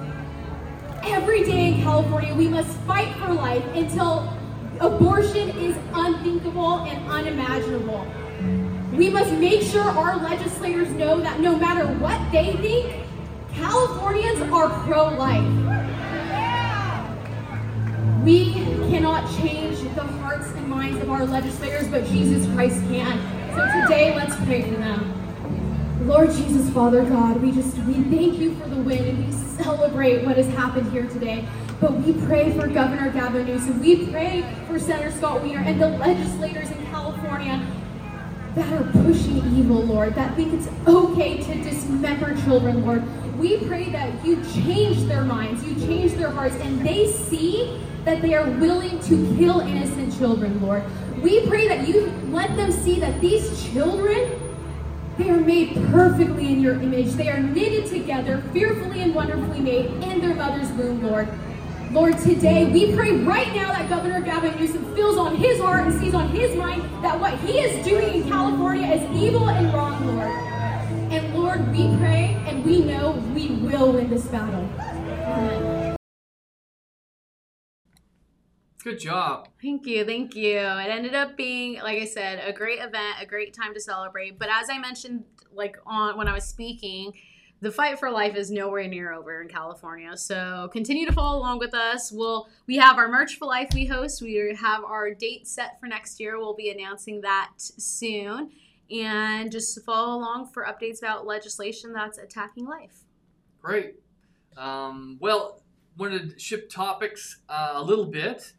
Every 1.04 1.44
day 1.44 1.74
in 1.74 1.82
California, 1.82 2.34
we 2.34 2.48
must 2.48 2.70
fight 2.80 3.14
for 3.18 3.34
life 3.34 3.64
until 3.76 4.34
abortion 4.80 5.50
is 5.50 5.76
unthinkable 5.94 6.80
and 6.86 7.10
unimaginable. 7.10 8.06
We 8.94 9.10
must 9.10 9.32
make 9.34 9.62
sure 9.62 9.84
our 9.84 10.18
legislators 10.18 10.90
know 10.92 11.20
that 11.20 11.40
no 11.40 11.58
matter 11.58 11.88
what 12.00 12.32
they 12.32 12.54
think, 12.58 13.06
Californians 13.54 14.42
are 14.54 14.70
pro 14.86 15.10
life. 15.16 15.44
We 18.24 18.54
cannot 18.90 19.30
change 19.38 19.79
the 19.96 20.04
hearts 20.04 20.48
and 20.52 20.68
minds 20.68 21.02
of 21.02 21.10
our 21.10 21.26
legislators, 21.26 21.88
but 21.88 22.06
Jesus 22.06 22.46
Christ 22.54 22.82
can. 22.90 23.20
So 23.56 23.82
today, 23.82 24.16
let's 24.16 24.36
pray 24.46 24.62
for 24.62 24.78
them. 24.78 25.16
Lord 26.08 26.32
Jesus, 26.32 26.70
Father 26.70 27.04
God, 27.04 27.42
we 27.42 27.52
just 27.52 27.78
we 27.80 27.94
thank 27.94 28.40
you 28.40 28.56
for 28.56 28.68
the 28.70 28.78
win 28.78 29.06
and 29.06 29.26
we 29.26 29.32
celebrate 29.64 30.26
what 30.26 30.38
has 30.38 30.48
happened 30.50 30.92
here 30.92 31.08
today. 31.08 31.48
But 31.82 31.94
we 31.94 32.14
pray 32.26 32.58
for 32.58 32.68
Governor 32.68 33.12
Gavin 33.12 33.46
Newsom. 33.46 33.80
We 33.80 34.08
pray 34.08 34.44
for 34.68 34.80
Senator 34.80 35.12
Scott 35.12 35.44
Wiener 35.44 35.60
and 35.60 35.80
the 35.80 35.90
legislators 35.90 36.72
in 36.72 36.86
California 36.88 37.66
that 38.56 38.74
are 38.74 38.92
pushing 39.04 39.38
evil, 39.58 39.84
Lord, 39.84 40.16
that 40.16 40.36
think 40.36 40.54
it's 40.54 40.68
okay 40.88 41.38
to 41.38 41.64
dismember 41.64 42.36
children, 42.44 42.86
Lord. 42.86 43.04
We 43.40 43.58
pray 43.66 43.90
that 43.90 44.24
you 44.26 44.36
change 44.54 45.04
their 45.06 45.24
minds, 45.24 45.64
you 45.66 45.74
change 45.88 46.14
their 46.14 46.30
hearts, 46.30 46.56
and 46.56 46.86
they 46.86 47.10
see 47.12 47.82
that 48.04 48.22
they 48.22 48.34
are 48.34 48.50
willing 48.60 49.00
to 49.00 49.36
kill 49.38 49.62
innocent 49.62 50.16
children, 50.18 50.62
Lord. 50.62 50.84
We 51.22 51.48
pray 51.48 51.68
that 51.70 51.88
you 51.88 52.12
let 52.32 52.56
them 52.58 52.72
see 52.72 53.00
that 53.00 53.22
these 53.22 53.72
children, 53.72 54.40
they 55.18 55.30
are 55.30 55.40
made 55.40 55.74
perfectly 55.92 56.48
in 56.52 56.62
your 56.62 56.76
image. 56.82 57.14
They 57.14 57.30
are 57.30 57.40
knitted 57.40 57.88
together, 57.88 58.44
fearfully 58.54 59.02
and 59.02 59.16
wonderfully 59.16 59.60
made 59.60 59.86
in 60.04 60.22
their 60.22 60.36
mother's 60.36 60.70
womb, 60.72 61.04
Lord. 61.04 61.28
Lord, 61.92 62.18
today 62.20 62.66
we 62.72 62.94
pray 62.94 63.14
right 63.14 63.54
now 63.56 63.72
that 63.72 63.90
Governor 63.90 64.22
Gavin 64.22 64.56
Newsom 64.60 64.94
feels 64.96 65.18
on 65.18 65.36
his 65.36 65.60
heart 65.60 65.88
and 65.88 66.00
sees 66.00 66.14
on 66.14 66.30
his 66.30 66.56
mind 66.56 66.84
that 67.04 67.20
what 67.20 67.38
he 67.40 67.60
is 67.60 67.84
doing 67.86 68.22
in 68.22 68.30
California 68.30 68.88
is 68.88 69.18
evil 69.18 69.50
and 69.50 69.74
wrong, 69.74 70.06
Lord. 70.06 70.30
And 71.12 71.34
Lord, 71.34 71.72
we 71.72 71.98
pray 71.98 72.39
and 72.60 72.66
we 72.66 72.80
know 72.82 73.12
we 73.34 73.48
will 73.48 73.94
win 73.94 74.10
this 74.10 74.26
battle. 74.28 74.68
Good 78.84 79.00
job. 79.00 79.50
Thank 79.62 79.86
you, 79.86 80.06
thank 80.06 80.36
you. 80.36 80.58
It 80.58 80.90
ended 80.90 81.14
up 81.14 81.36
being, 81.36 81.80
like 81.82 82.02
I 82.02 82.06
said, 82.06 82.42
a 82.46 82.54
great 82.54 82.80
event, 82.80 83.18
a 83.22 83.26
great 83.26 83.54
time 83.54 83.74
to 83.74 83.80
celebrate. 83.80 84.40
But 84.40 84.50
as 84.50 84.70
I 84.70 84.78
mentioned, 84.78 85.26
like 85.54 85.78
on 85.86 86.18
when 86.18 86.28
I 86.28 86.34
was 86.34 86.46
speaking, 86.46 87.14
the 87.62 87.72
fight 87.72 88.00
for 88.00 88.10
life 88.10 88.36
is 88.36 88.50
nowhere 88.50 88.88
near 88.88 89.12
over 89.12 89.42
in 89.42 89.50
California. 89.50 90.16
So 90.16 90.70
continue 90.72 91.06
to 91.06 91.12
follow 91.12 91.40
along 91.40 91.60
with 91.60 91.74
us. 91.74 92.12
We'll 92.12 92.48
we 92.68 92.78
have 92.78 92.98
our 92.98 93.10
March 93.10 93.38
for 93.38 93.46
Life 93.46 93.70
we 93.74 93.86
host. 93.86 94.22
We 94.22 94.56
have 94.60 94.84
our 94.86 95.14
date 95.14 95.46
set 95.48 95.78
for 95.80 95.88
next 95.88 96.20
year. 96.22 96.38
We'll 96.38 96.56
be 96.56 96.72
announcing 96.72 97.22
that 97.22 97.52
soon. 97.58 98.52
And 98.92 99.52
just 99.52 99.80
follow 99.86 100.18
along 100.18 100.48
for 100.48 100.66
updates 100.66 101.00
about 101.00 101.28
legislation 101.28 101.94
that's 101.94 102.18
attacking 102.18 102.66
life. 102.66 103.04
Great. 103.62 103.96
Um, 104.58 105.18
well, 105.20 105.62
wanted 105.98 106.32
to 106.32 106.40
shift 106.40 106.72
topics 106.72 107.42
uh, 107.50 107.74
a 107.76 107.84
little 107.84 108.06
bit. 108.06 108.54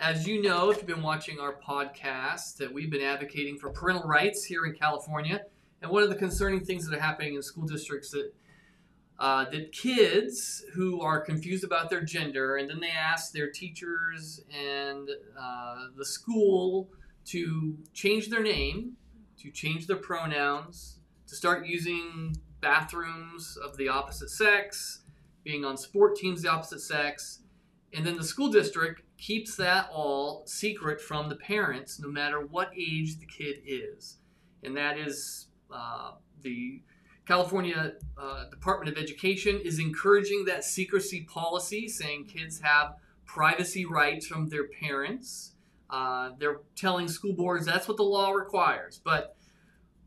As 0.00 0.26
you 0.26 0.42
know, 0.42 0.70
if 0.70 0.78
you've 0.78 0.86
been 0.86 1.02
watching 1.02 1.38
our 1.38 1.54
podcast, 1.54 2.56
that 2.56 2.72
we've 2.72 2.90
been 2.90 3.02
advocating 3.02 3.58
for 3.58 3.70
parental 3.70 4.08
rights 4.08 4.44
here 4.44 4.64
in 4.64 4.74
California. 4.74 5.42
And 5.82 5.90
one 5.90 6.02
of 6.02 6.08
the 6.08 6.16
concerning 6.16 6.60
things 6.64 6.88
that 6.88 6.96
are 6.96 7.00
happening 7.00 7.34
in 7.34 7.42
school 7.42 7.66
districts 7.66 8.10
that 8.10 8.32
uh, 9.18 9.50
that 9.50 9.72
kids 9.72 10.64
who 10.74 11.00
are 11.00 11.20
confused 11.20 11.64
about 11.64 11.90
their 11.90 12.02
gender 12.02 12.56
and 12.56 12.70
then 12.70 12.78
they 12.78 12.90
ask 12.90 13.32
their 13.32 13.50
teachers 13.50 14.40
and 14.56 15.08
uh, 15.36 15.86
the 15.96 16.04
school 16.04 16.88
to 17.24 17.76
change 17.92 18.28
their 18.28 18.42
name, 18.42 18.96
to 19.38 19.50
change 19.50 19.86
their 19.86 19.96
pronouns, 19.96 20.98
to 21.26 21.34
start 21.34 21.66
using 21.66 22.36
bathrooms 22.60 23.56
of 23.56 23.76
the 23.76 23.88
opposite 23.88 24.30
sex, 24.30 25.00
being 25.44 25.64
on 25.64 25.76
sport 25.76 26.16
teams 26.16 26.42
the 26.42 26.48
opposite 26.48 26.80
sex, 26.80 27.40
and 27.94 28.04
then 28.04 28.16
the 28.16 28.24
school 28.24 28.50
district 28.50 29.02
keeps 29.16 29.56
that 29.56 29.88
all 29.92 30.42
secret 30.46 31.00
from 31.00 31.28
the 31.28 31.36
parents, 31.36 31.98
no 31.98 32.08
matter 32.08 32.40
what 32.40 32.70
age 32.76 33.18
the 33.18 33.26
kid 33.26 33.60
is. 33.66 34.18
And 34.62 34.76
that 34.76 34.98
is 34.98 35.46
uh, 35.72 36.12
the 36.42 36.82
California 37.26 37.94
uh, 38.16 38.48
Department 38.50 38.96
of 38.96 39.02
Education 39.02 39.60
is 39.62 39.78
encouraging 39.78 40.44
that 40.46 40.64
secrecy 40.64 41.22
policy, 41.22 41.88
saying 41.88 42.26
kids 42.26 42.60
have 42.60 42.96
privacy 43.26 43.84
rights 43.84 44.26
from 44.26 44.48
their 44.48 44.68
parents. 44.68 45.52
Uh, 45.90 46.30
they're 46.38 46.60
telling 46.76 47.08
school 47.08 47.32
boards 47.32 47.64
that's 47.64 47.88
what 47.88 47.96
the 47.96 48.02
law 48.02 48.30
requires, 48.30 49.00
but 49.02 49.36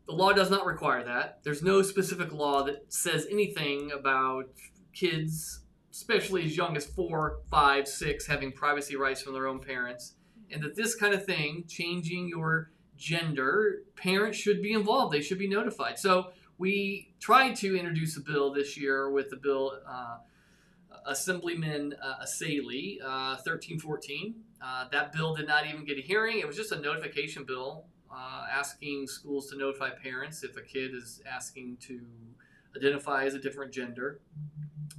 the 0.06 0.12
law 0.12 0.32
does 0.32 0.50
not 0.50 0.66
require 0.66 1.04
that. 1.04 1.40
There's 1.42 1.62
no 1.62 1.82
specific 1.82 2.32
law 2.32 2.62
that 2.64 2.92
says 2.92 3.26
anything 3.30 3.90
about 3.92 4.46
kids 4.92 5.62
especially 5.92 6.44
as 6.44 6.56
young 6.56 6.76
as 6.76 6.86
four, 6.86 7.40
five, 7.50 7.86
six, 7.86 8.26
having 8.26 8.50
privacy 8.50 8.96
rights 8.96 9.22
from 9.22 9.34
their 9.34 9.46
own 9.46 9.60
parents. 9.60 10.14
And 10.50 10.62
that 10.62 10.74
this 10.74 10.94
kind 10.94 11.14
of 11.14 11.24
thing, 11.24 11.64
changing 11.68 12.28
your 12.28 12.70
gender, 12.96 13.82
parents 13.94 14.38
should 14.38 14.62
be 14.62 14.72
involved. 14.72 15.14
They 15.14 15.20
should 15.20 15.38
be 15.38 15.48
notified. 15.48 15.98
So 15.98 16.32
we 16.58 17.14
tried 17.20 17.56
to 17.56 17.76
introduce 17.76 18.16
a 18.16 18.20
bill 18.20 18.52
this 18.52 18.76
year 18.76 19.10
with 19.10 19.28
the 19.28 19.36
bill, 19.36 19.80
uh, 19.86 20.18
Assemblyman 21.06 21.94
uh, 22.02 22.24
Essayli, 22.24 23.00
uh, 23.02 23.36
1314. 23.42 24.34
Uh, 24.64 24.86
that 24.92 25.12
bill 25.12 25.34
did 25.34 25.46
not 25.46 25.66
even 25.66 25.84
get 25.84 25.98
a 25.98 26.00
hearing. 26.00 26.38
It 26.38 26.46
was 26.46 26.56
just 26.56 26.72
a 26.72 26.80
notification 26.80 27.44
bill 27.44 27.86
uh, 28.14 28.44
asking 28.50 29.06
schools 29.06 29.48
to 29.50 29.56
notify 29.56 29.90
parents 29.90 30.42
if 30.44 30.56
a 30.56 30.62
kid 30.62 30.94
is 30.94 31.22
asking 31.30 31.78
to 31.82 32.00
identify 32.76 33.24
as 33.24 33.34
a 33.34 33.38
different 33.38 33.72
gender. 33.72 34.20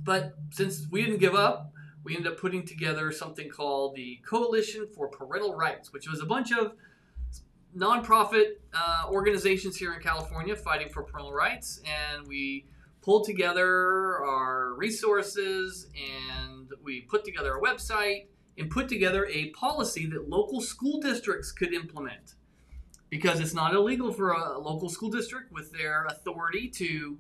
But 0.04 0.36
since 0.52 0.88
we 0.92 1.04
didn't 1.04 1.20
give 1.20 1.36
up, 1.36 1.72
we 2.04 2.16
ended 2.16 2.34
up 2.34 2.40
putting 2.40 2.66
together 2.66 3.12
something 3.12 3.50
called 3.50 3.96
the 3.96 4.20
Coalition 4.28 4.88
for 4.94 5.08
Parental 5.08 5.56
Rights, 5.56 5.94
which 5.94 6.10
was 6.10 6.22
a 6.22 6.26
bunch 6.26 6.52
of 6.52 6.74
nonprofit 7.76 8.58
uh, 8.74 9.06
organizations 9.10 9.78
here 9.78 9.94
in 9.94 10.02
California 10.02 10.56
fighting 10.56 10.90
for 10.90 11.04
parental 11.04 11.34
rights. 11.34 11.82
And 11.86 12.28
we 12.28 12.66
pulled 13.04 13.26
together 13.26 14.24
our 14.24 14.74
resources 14.76 15.88
and 15.96 16.72
we 16.84 17.02
put 17.02 17.26
together 17.26 17.56
a 17.56 17.62
website 17.62 18.28
and 18.58 18.70
put 18.70 18.88
together 18.88 19.26
a 19.28 19.50
policy 19.50 20.06
that 20.08 20.30
local 20.30 20.62
school 20.62 21.00
districts 21.00 21.52
could 21.52 21.74
implement. 21.74 22.36
Because 23.10 23.40
it's 23.40 23.54
not 23.54 23.76
illegal 23.76 24.12
for 24.12 24.32
a 24.32 24.58
local 24.58 24.90
school 24.90 25.10
district 25.10 25.52
with 25.52 25.72
their 25.72 26.06
authority 26.06 26.68
to 26.70 27.18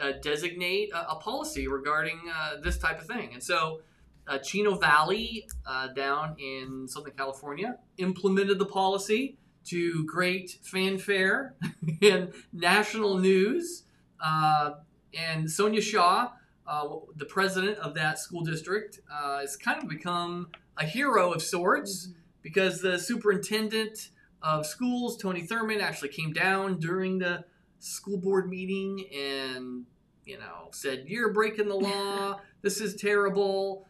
uh, 0.00 0.12
designate 0.22 0.90
a, 0.92 1.10
a, 1.10 1.16
policy 1.16 1.68
regarding 1.68 2.20
uh, 2.34 2.60
this 2.62 2.78
type 2.78 3.00
of 3.00 3.06
thing. 3.06 3.30
And 3.34 3.42
so 3.42 3.80
uh, 4.26 4.38
Chino 4.38 4.76
Valley 4.76 5.46
uh, 5.66 5.88
down 5.88 6.36
in 6.38 6.86
Southern 6.88 7.12
California 7.12 7.76
implemented 7.98 8.58
the 8.58 8.66
policy 8.66 9.36
to 9.66 10.04
great 10.04 10.58
fanfare 10.62 11.54
and 12.02 12.32
national 12.52 13.18
news. 13.18 13.84
Uh, 14.24 14.72
and 15.16 15.46
Sonja 15.46 15.82
Shaw, 15.82 16.30
uh, 16.66 16.88
the 17.16 17.24
president 17.24 17.78
of 17.78 17.94
that 17.94 18.18
school 18.18 18.42
district, 18.42 19.00
has 19.10 19.56
kind 19.56 19.82
of 19.82 19.88
become 19.88 20.48
a 20.76 20.84
hero 20.84 21.32
of 21.32 21.42
sorts 21.42 22.06
mm-hmm. 22.06 22.18
because 22.42 22.80
the 22.80 22.98
superintendent 22.98 24.10
of 24.42 24.66
schools, 24.66 25.16
Tony 25.16 25.46
Thurmond, 25.46 25.80
actually 25.80 26.10
came 26.10 26.32
down 26.32 26.78
during 26.78 27.18
the 27.18 27.44
school 27.78 28.16
board 28.18 28.48
meeting 28.48 29.04
and 29.14 29.84
you 30.24 30.38
know 30.38 30.68
said 30.72 31.04
you're 31.06 31.32
breaking 31.32 31.68
the 31.68 31.74
law. 31.74 32.40
This 32.62 32.80
is 32.80 32.96
terrible. 32.96 33.86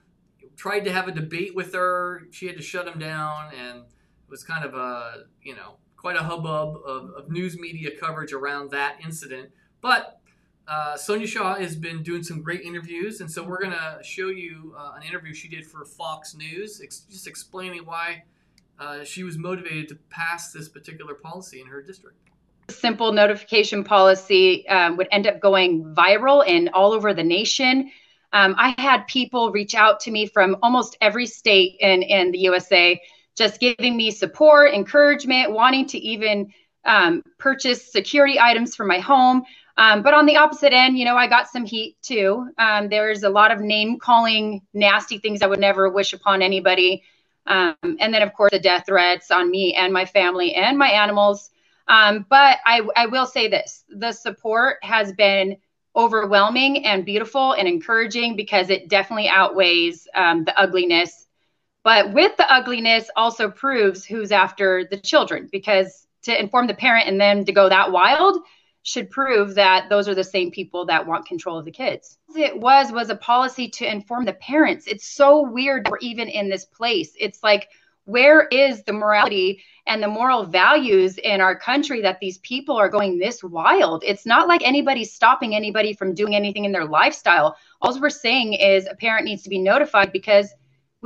Tried 0.54 0.80
to 0.80 0.92
have 0.92 1.08
a 1.08 1.12
debate 1.12 1.54
with 1.54 1.72
her. 1.72 2.24
She 2.30 2.46
had 2.46 2.58
to 2.58 2.62
shut 2.62 2.86
him 2.86 2.98
down 2.98 3.52
and 3.58 3.78
it 3.78 4.28
was 4.28 4.44
kind 4.44 4.66
of 4.66 4.74
a 4.74 5.24
you 5.42 5.54
know 5.54 5.76
quite 5.96 6.16
a 6.16 6.22
hubbub 6.22 6.76
of, 6.84 7.10
of 7.10 7.30
news 7.30 7.58
media 7.58 7.90
coverage 7.98 8.34
around 8.34 8.70
that 8.72 8.98
incident. 9.02 9.50
But 9.80 10.20
uh, 10.68 10.94
Sonja 10.94 11.26
Shaw 11.26 11.54
has 11.54 11.76
been 11.76 12.02
doing 12.02 12.22
some 12.22 12.42
great 12.42 12.62
interviews, 12.62 13.20
and 13.20 13.30
so 13.30 13.42
we're 13.42 13.60
going 13.60 13.72
to 13.72 13.98
show 14.02 14.28
you 14.28 14.74
uh, 14.78 14.94
an 14.96 15.02
interview 15.02 15.32
she 15.32 15.48
did 15.48 15.66
for 15.66 15.84
Fox 15.84 16.34
News, 16.34 16.80
ex- 16.82 17.06
just 17.10 17.26
explaining 17.26 17.84
why 17.84 18.24
uh, 18.78 19.04
she 19.04 19.22
was 19.22 19.38
motivated 19.38 19.88
to 19.88 19.94
pass 20.10 20.52
this 20.52 20.68
particular 20.68 21.14
policy 21.14 21.60
in 21.60 21.66
her 21.66 21.82
district 21.82 22.16
simple 22.70 23.12
notification 23.12 23.84
policy 23.84 24.66
um, 24.68 24.96
would 24.96 25.08
end 25.10 25.26
up 25.26 25.40
going 25.40 25.94
viral 25.94 26.46
and 26.46 26.68
all 26.70 26.92
over 26.92 27.14
the 27.14 27.22
nation. 27.22 27.90
Um, 28.32 28.54
I 28.58 28.74
had 28.78 29.06
people 29.06 29.52
reach 29.52 29.74
out 29.74 30.00
to 30.00 30.10
me 30.10 30.26
from 30.26 30.56
almost 30.62 30.96
every 31.00 31.26
state 31.26 31.76
in, 31.80 32.02
in 32.02 32.32
the 32.32 32.38
USA, 32.40 33.00
just 33.36 33.60
giving 33.60 33.96
me 33.96 34.10
support, 34.10 34.74
encouragement, 34.74 35.52
wanting 35.52 35.86
to 35.88 35.98
even 35.98 36.52
um, 36.84 37.22
purchase 37.38 37.92
security 37.92 38.38
items 38.40 38.74
for 38.74 38.84
my 38.84 38.98
home. 38.98 39.44
Um, 39.78 40.02
but 40.02 40.14
on 40.14 40.26
the 40.26 40.36
opposite 40.36 40.72
end, 40.72 40.98
you 40.98 41.04
know, 41.04 41.16
I 41.16 41.26
got 41.26 41.48
some 41.48 41.66
heat 41.66 41.96
too. 42.00 42.48
Um, 42.56 42.88
there's 42.88 43.22
a 43.22 43.28
lot 43.28 43.52
of 43.52 43.60
name 43.60 43.98
calling, 43.98 44.62
nasty 44.72 45.18
things 45.18 45.42
I 45.42 45.46
would 45.46 45.60
never 45.60 45.90
wish 45.90 46.12
upon 46.12 46.40
anybody. 46.40 47.02
Um, 47.46 47.76
and 47.82 48.12
then, 48.12 48.22
of 48.22 48.32
course, 48.32 48.50
the 48.52 48.58
death 48.58 48.84
threats 48.86 49.30
on 49.30 49.50
me 49.50 49.74
and 49.74 49.92
my 49.92 50.06
family 50.06 50.54
and 50.54 50.78
my 50.78 50.88
animals. 50.88 51.50
Um, 51.88 52.26
but 52.28 52.58
I, 52.64 52.82
I 52.96 53.06
will 53.06 53.26
say 53.26 53.48
this 53.48 53.84
the 53.88 54.12
support 54.12 54.78
has 54.82 55.12
been 55.12 55.58
overwhelming 55.94 56.84
and 56.84 57.04
beautiful 57.04 57.52
and 57.52 57.68
encouraging 57.68 58.36
because 58.36 58.70
it 58.70 58.88
definitely 58.88 59.28
outweighs 59.28 60.08
um, 60.14 60.44
the 60.44 60.58
ugliness. 60.58 61.26
But 61.84 62.12
with 62.12 62.36
the 62.36 62.52
ugliness 62.52 63.08
also 63.14 63.50
proves 63.50 64.04
who's 64.04 64.32
after 64.32 64.84
the 64.90 64.98
children 64.98 65.48
because 65.52 66.06
to 66.22 66.38
inform 66.38 66.66
the 66.66 66.74
parent 66.74 67.08
and 67.08 67.20
then 67.20 67.44
to 67.44 67.52
go 67.52 67.68
that 67.68 67.92
wild 67.92 68.42
should 68.86 69.10
prove 69.10 69.56
that 69.56 69.88
those 69.88 70.08
are 70.08 70.14
the 70.14 70.22
same 70.22 70.48
people 70.48 70.86
that 70.86 71.04
want 71.04 71.26
control 71.26 71.58
of 71.58 71.64
the 71.64 71.72
kids. 71.72 72.18
It 72.36 72.56
was 72.56 72.92
was 72.92 73.10
a 73.10 73.16
policy 73.16 73.68
to 73.70 73.90
inform 73.90 74.24
the 74.24 74.32
parents. 74.34 74.86
It's 74.86 75.08
so 75.08 75.42
weird 75.42 75.88
we're 75.90 75.98
even 75.98 76.28
in 76.28 76.48
this 76.48 76.64
place. 76.64 77.12
It's 77.18 77.42
like 77.42 77.68
where 78.04 78.46
is 78.46 78.84
the 78.84 78.92
morality 78.92 79.60
and 79.88 80.00
the 80.00 80.06
moral 80.06 80.44
values 80.44 81.18
in 81.18 81.40
our 81.40 81.58
country 81.58 82.00
that 82.02 82.20
these 82.20 82.38
people 82.38 82.76
are 82.76 82.88
going 82.88 83.18
this 83.18 83.42
wild? 83.42 84.04
It's 84.06 84.24
not 84.24 84.46
like 84.46 84.62
anybody's 84.64 85.12
stopping 85.12 85.56
anybody 85.56 85.92
from 85.92 86.14
doing 86.14 86.36
anything 86.36 86.64
in 86.64 86.70
their 86.70 86.84
lifestyle. 86.84 87.56
All 87.82 88.00
we're 88.00 88.08
saying 88.08 88.52
is 88.52 88.86
a 88.88 88.94
parent 88.94 89.24
needs 89.24 89.42
to 89.42 89.50
be 89.50 89.58
notified 89.58 90.12
because 90.12 90.54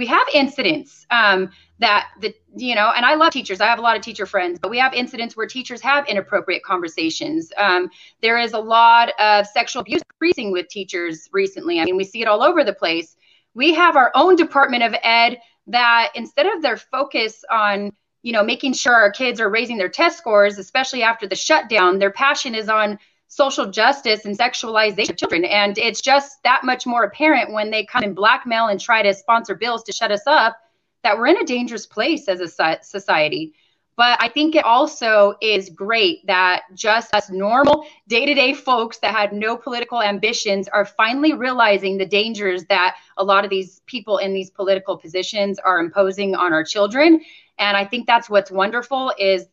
we 0.01 0.07
have 0.07 0.27
incidents 0.33 1.05
um, 1.11 1.51
that 1.79 2.09
the 2.21 2.35
you 2.57 2.75
know 2.75 2.91
and 2.97 3.05
i 3.05 3.15
love 3.15 3.33
teachers. 3.33 3.61
I 3.61 3.67
have 3.67 3.79
a 3.79 3.83
lot 3.83 3.97
of 3.97 4.03
teacher 4.03 4.25
friends 4.25 4.59
but 4.59 4.71
we 4.71 4.79
have 4.79 4.95
incidents 4.95 5.37
where 5.37 5.47
teachers 5.47 5.83
have 5.83 6.09
inappropriate 6.09 6.63
conversations. 6.63 7.53
Um, 7.59 7.91
there 8.23 8.39
is 8.39 8.55
a 8.55 8.59
lot 8.59 9.11
of 9.21 9.47
sexual 9.47 9.83
abuse 9.83 10.01
increasing 10.15 10.53
with 10.53 10.69
teachers 10.69 11.29
recently. 11.33 11.81
I 11.81 11.85
mean 11.85 11.99
we 11.99 12.05
see 12.05 12.23
it 12.23 12.29
all 12.29 12.43
over 12.43 12.65
the 12.65 12.73
place. 12.73 13.15
We 13.53 13.75
have 13.75 13.95
our 13.95 14.11
own 14.15 14.37
department 14.37 14.83
of 14.85 14.95
ed 15.03 15.39
that 15.67 16.13
instead 16.15 16.47
of 16.47 16.63
their 16.63 16.79
focus 16.79 17.45
on 17.51 17.93
you 18.23 18.33
know 18.33 18.43
making 18.43 18.73
sure 18.73 18.95
our 18.95 19.13
kids 19.13 19.39
are 19.39 19.51
raising 19.51 19.77
their 19.77 19.91
test 19.91 20.17
scores 20.17 20.57
especially 20.57 21.03
after 21.03 21.27
the 21.27 21.37
shutdown 21.37 21.99
their 21.99 22.11
passion 22.11 22.55
is 22.55 22.71
on 22.71 22.99
social 23.31 23.71
justice 23.71 24.25
and 24.25 24.37
sexualization 24.37 25.11
of 25.11 25.17
children 25.17 25.45
and 25.45 25.79
it's 25.79 26.01
just 26.01 26.43
that 26.43 26.63
much 26.65 26.85
more 26.85 27.05
apparent 27.05 27.53
when 27.53 27.71
they 27.71 27.85
come 27.85 28.03
and 28.03 28.15
blackmail 28.15 28.67
and 28.67 28.81
try 28.81 29.03
to 29.03 29.15
sponsor 29.15 29.55
bills 29.55 29.85
to 29.85 29.93
shut 29.93 30.11
us 30.11 30.27
up 30.27 30.59
that 31.03 31.17
we're 31.17 31.29
in 31.29 31.39
a 31.39 31.45
dangerous 31.45 31.87
place 31.87 32.29
as 32.29 32.41
a 32.41 32.79
society 32.83 33.55
but 34.01 34.17
I 34.19 34.29
think 34.29 34.55
it 34.57 34.65
also 34.65 35.35
is 35.43 35.69
great 35.69 36.27
that 36.27 36.63
just 36.75 37.15
us 37.15 37.29
normal 37.29 37.85
day 38.09 38.25
to 38.25 38.33
day 38.33 38.55
folks 38.55 38.97
that 39.01 39.15
had 39.15 39.35
no 39.35 39.59
political 39.59 40.01
ambitions 40.01 40.69
are 40.69 40.87
finally 40.87 41.35
realizing 41.35 41.99
the 41.99 42.07
dangers 42.07 42.65
that 42.71 42.97
a 43.19 43.23
lot 43.25 43.45
of 43.45 43.51
these 43.51 43.83
people 43.85 44.17
in 44.17 44.33
these 44.33 44.49
political 44.49 44.97
positions 44.97 45.59
are 45.59 45.79
imposing 45.81 46.35
on 46.35 46.55
our 46.55 46.65
children. 46.65 47.21
And 47.59 47.77
I 47.77 47.85
think 47.85 48.07
that's 48.07 48.31
what's 48.31 48.51
wonderful 48.51 49.13
is 49.19 49.47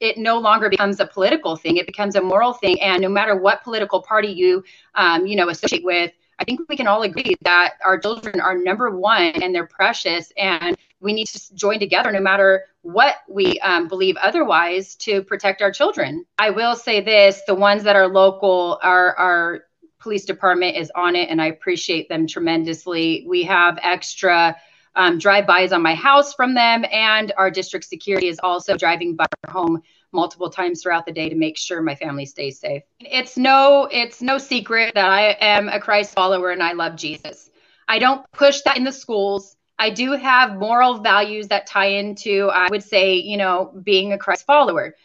it 0.00 0.18
no 0.18 0.38
longer 0.38 0.68
becomes 0.68 1.00
a 1.00 1.06
political 1.06 1.56
thing; 1.56 1.76
it 1.76 1.86
becomes 1.86 2.16
a 2.16 2.20
moral 2.20 2.52
thing. 2.52 2.80
And 2.80 3.02
no 3.02 3.08
matter 3.08 3.36
what 3.36 3.62
political 3.62 4.02
party 4.02 4.28
you, 4.28 4.64
um, 4.94 5.26
you 5.26 5.36
know, 5.36 5.48
associate 5.48 5.84
with, 5.84 6.12
I 6.38 6.44
think 6.44 6.60
we 6.68 6.76
can 6.76 6.86
all 6.86 7.02
agree 7.02 7.34
that 7.42 7.74
our 7.84 7.98
children 7.98 8.40
are 8.40 8.56
number 8.56 8.96
one 8.96 9.42
and 9.42 9.54
they're 9.54 9.66
precious, 9.66 10.32
and 10.36 10.76
we 11.00 11.12
need 11.12 11.26
to 11.28 11.54
join 11.54 11.78
together 11.78 12.12
no 12.12 12.20
matter 12.20 12.64
what 12.82 13.16
we 13.28 13.58
um, 13.60 13.88
believe 13.88 14.16
otherwise 14.16 14.94
to 14.96 15.22
protect 15.22 15.62
our 15.62 15.70
children. 15.70 16.24
I 16.38 16.50
will 16.50 16.74
say 16.74 17.00
this 17.00 17.42
the 17.46 17.54
ones 17.54 17.84
that 17.84 17.96
are 17.96 18.08
local, 18.08 18.78
our, 18.82 19.16
our 19.16 19.60
police 20.00 20.24
department 20.24 20.76
is 20.76 20.90
on 20.94 21.16
it, 21.16 21.28
and 21.28 21.42
I 21.42 21.46
appreciate 21.46 22.08
them 22.08 22.26
tremendously. 22.26 23.24
We 23.28 23.42
have 23.44 23.78
extra. 23.82 24.56
Um, 24.98 25.16
drive-bys 25.16 25.72
on 25.72 25.80
my 25.80 25.94
house 25.94 26.34
from 26.34 26.54
them, 26.54 26.84
and 26.90 27.32
our 27.36 27.52
district 27.52 27.86
security 27.86 28.26
is 28.26 28.40
also 28.42 28.76
driving 28.76 29.14
by 29.14 29.26
our 29.44 29.52
home 29.52 29.80
multiple 30.12 30.50
times 30.50 30.82
throughout 30.82 31.06
the 31.06 31.12
day 31.12 31.28
to 31.28 31.36
make 31.36 31.56
sure 31.56 31.80
my 31.80 31.94
family 31.94 32.26
stays 32.26 32.58
safe. 32.58 32.82
It's 32.98 33.36
no 33.36 33.88
it's 33.92 34.20
no 34.20 34.38
secret 34.38 34.94
that 34.94 35.08
I 35.08 35.36
am 35.40 35.68
a 35.68 35.78
Christ 35.78 36.14
follower 36.14 36.50
and 36.50 36.62
I 36.62 36.72
love 36.72 36.96
Jesus. 36.96 37.48
I 37.86 38.00
don't 38.00 38.28
push 38.32 38.62
that 38.62 38.76
in 38.76 38.82
the 38.82 38.92
schools. 38.92 39.56
I 39.78 39.90
do 39.90 40.12
have 40.12 40.56
moral 40.56 40.98
values 40.98 41.46
that 41.48 41.68
tie 41.68 41.90
into 42.00 42.50
I 42.52 42.68
would 42.68 42.82
say, 42.82 43.14
you 43.14 43.36
know, 43.36 43.72
being 43.82 44.12
a 44.12 44.18
Christ 44.18 44.46
follower. 44.46 44.96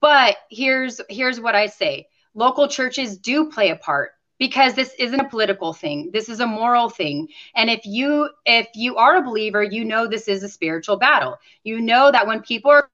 But 0.00 0.36
here's 0.50 1.00
here's 1.08 1.38
what 1.38 1.54
I 1.54 1.66
say. 1.66 2.08
Local 2.34 2.68
churches 2.68 3.18
do 3.18 3.50
play 3.50 3.68
a 3.68 3.76
part 3.76 4.12
because 4.42 4.74
this 4.74 4.92
isn't 4.98 5.20
a 5.20 5.28
political 5.28 5.72
thing 5.72 6.10
this 6.12 6.28
is 6.28 6.40
a 6.40 6.46
moral 6.46 6.88
thing 6.88 7.28
and 7.54 7.70
if 7.70 7.86
you 7.86 8.28
if 8.44 8.66
you 8.74 8.96
are 8.96 9.16
a 9.18 9.22
believer 9.22 9.62
you 9.62 9.84
know 9.84 10.08
this 10.08 10.26
is 10.26 10.42
a 10.42 10.48
spiritual 10.48 10.96
battle 10.96 11.38
you 11.62 11.80
know 11.80 12.10
that 12.10 12.26
when 12.26 12.40
people 12.42 12.70
are 12.70 12.88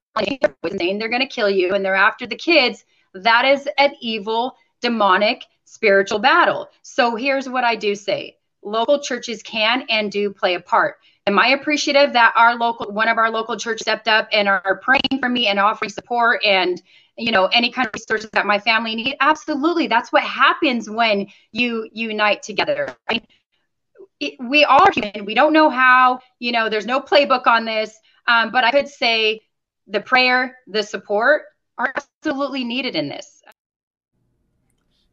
saying 0.77 0.99
they're 0.99 1.09
going 1.09 1.21
to 1.21 1.27
kill 1.27 1.49
you 1.49 1.73
and 1.73 1.83
they're 1.83 1.95
after 1.95 2.25
the 2.27 2.35
kids, 2.35 2.85
that 3.13 3.45
is 3.45 3.67
an 3.77 3.93
evil, 4.01 4.55
demonic, 4.81 5.43
spiritual 5.65 6.19
battle. 6.19 6.69
So 6.81 7.15
here's 7.15 7.47
what 7.47 7.63
I 7.63 7.75
do 7.75 7.95
say 7.95 8.37
local 8.61 8.99
churches 8.99 9.41
can 9.41 9.85
and 9.89 10.11
do 10.11 10.31
play 10.31 10.55
a 10.55 10.59
part. 10.59 10.97
Am 11.27 11.39
I 11.39 11.49
appreciative 11.49 12.13
that 12.13 12.33
our 12.35 12.55
local 12.55 12.91
one 12.91 13.07
of 13.07 13.17
our 13.17 13.29
local 13.29 13.55
church 13.55 13.79
stepped 13.79 14.07
up 14.07 14.27
and 14.31 14.47
are 14.47 14.81
praying 14.83 15.19
for 15.19 15.29
me 15.29 15.47
and 15.47 15.59
offering 15.59 15.89
support 15.89 16.43
and 16.43 16.81
you 17.19 17.31
know 17.31 17.47
any 17.47 17.71
kind 17.71 17.87
of 17.87 17.93
resources 17.93 18.29
that 18.33 18.45
my 18.45 18.59
family 18.59 18.95
need? 18.95 19.15
Absolutely. 19.19 19.87
That's 19.87 20.11
what 20.11 20.23
happens 20.23 20.89
when 20.89 21.27
you 21.51 21.89
unite 21.91 22.43
together. 22.43 22.95
Right? 23.09 23.25
It, 24.19 24.35
we 24.39 24.65
are 24.65 24.91
human. 24.91 25.25
We 25.25 25.33
don't 25.33 25.53
know 25.53 25.69
how, 25.69 26.19
you 26.39 26.51
know, 26.51 26.69
there's 26.69 26.85
no 26.85 26.99
playbook 26.99 27.47
on 27.47 27.65
this. 27.65 27.97
Um, 28.27 28.51
but 28.51 28.63
I 28.63 28.71
could 28.71 28.87
say 28.87 29.41
the 29.87 30.01
prayer, 30.01 30.57
the 30.67 30.83
support 30.83 31.43
are 31.77 31.93
absolutely 31.95 32.63
needed 32.63 32.95
in 32.95 33.09
this. 33.09 33.41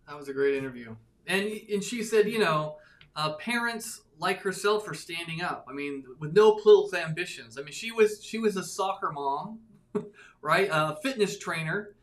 That 0.08 0.16
was 0.18 0.28
a 0.28 0.32
great 0.32 0.54
interview. 0.54 0.94
And 1.26 1.60
and 1.72 1.82
she 1.82 2.02
said, 2.02 2.28
you 2.28 2.38
know, 2.38 2.76
uh, 3.16 3.32
parents 3.34 4.02
like 4.18 4.40
herself 4.40 4.88
are 4.88 4.94
standing 4.94 5.42
up. 5.42 5.66
I 5.68 5.72
mean, 5.72 6.04
with 6.18 6.32
no 6.32 6.52
political 6.54 6.98
ambitions. 6.98 7.58
I 7.58 7.62
mean, 7.62 7.72
she 7.72 7.90
was 7.90 8.22
she 8.22 8.38
was 8.38 8.56
a 8.56 8.62
soccer 8.62 9.10
mom, 9.10 9.60
right? 10.40 10.68
A 10.70 10.96
fitness 11.02 11.38
trainer 11.38 11.95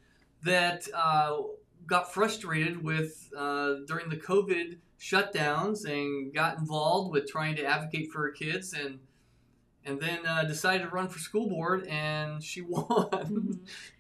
that 0.44 0.88
uh, 0.94 1.38
got 1.88 2.14
frustrated 2.14 2.84
with 2.84 3.30
uh, 3.38 3.76
during 3.88 4.10
the 4.10 4.18
COVID 4.18 4.78
shutdowns 5.00 5.86
and 5.86 6.34
got 6.34 6.58
involved 6.58 7.12
with 7.12 7.28
trying 7.28 7.56
to 7.56 7.66
advocate 7.66 8.12
for 8.12 8.22
her 8.22 8.32
kids 8.32 8.74
and 8.74 9.00
and 9.86 10.00
then 10.00 10.26
uh, 10.26 10.44
decided 10.44 10.84
to 10.84 10.90
run 10.90 11.10
for 11.10 11.20
school 11.20 11.50
board, 11.50 11.86
and 11.88 12.42
she 12.42 12.62
won 12.68 12.86
mm-hmm. 12.86 13.52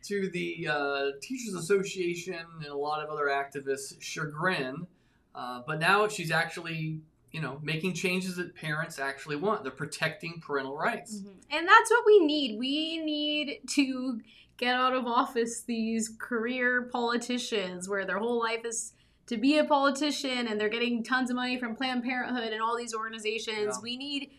to 0.03 0.29
the 0.29 0.67
uh, 0.69 1.05
Teachers 1.21 1.55
Association 1.55 2.35
and 2.35 2.65
a 2.65 2.75
lot 2.75 3.03
of 3.03 3.09
other 3.09 3.25
activists' 3.25 4.01
chagrin. 4.01 4.87
Uh, 5.35 5.61
but 5.65 5.79
now 5.79 6.07
she's 6.07 6.31
actually, 6.31 6.99
you 7.31 7.41
know, 7.41 7.59
making 7.63 7.93
changes 7.93 8.35
that 8.35 8.55
parents 8.55 8.99
actually 8.99 9.35
want. 9.35 9.63
They're 9.63 9.71
protecting 9.71 10.39
parental 10.39 10.77
rights, 10.77 11.17
mm-hmm. 11.17 11.31
and 11.51 11.67
that's 11.67 11.91
what 11.91 12.05
we 12.05 12.19
need. 12.19 12.59
We 12.59 12.99
need 12.99 13.59
to 13.71 14.21
get 14.57 14.75
out 14.75 14.93
of 14.93 15.05
office 15.05 15.61
these 15.61 16.09
career 16.19 16.89
politicians 16.91 17.89
where 17.89 18.05
their 18.05 18.19
whole 18.19 18.39
life 18.39 18.65
is 18.65 18.93
to 19.27 19.37
be 19.37 19.57
a 19.57 19.63
politician 19.63 20.47
and 20.47 20.59
they're 20.59 20.69
getting 20.69 21.03
tons 21.03 21.29
of 21.29 21.35
money 21.35 21.57
from 21.57 21.75
Planned 21.75 22.03
Parenthood 22.03 22.51
and 22.51 22.61
all 22.61 22.77
these 22.77 22.93
organizations. 22.93 23.75
Yeah. 23.75 23.81
We 23.81 23.97
need 23.97 24.31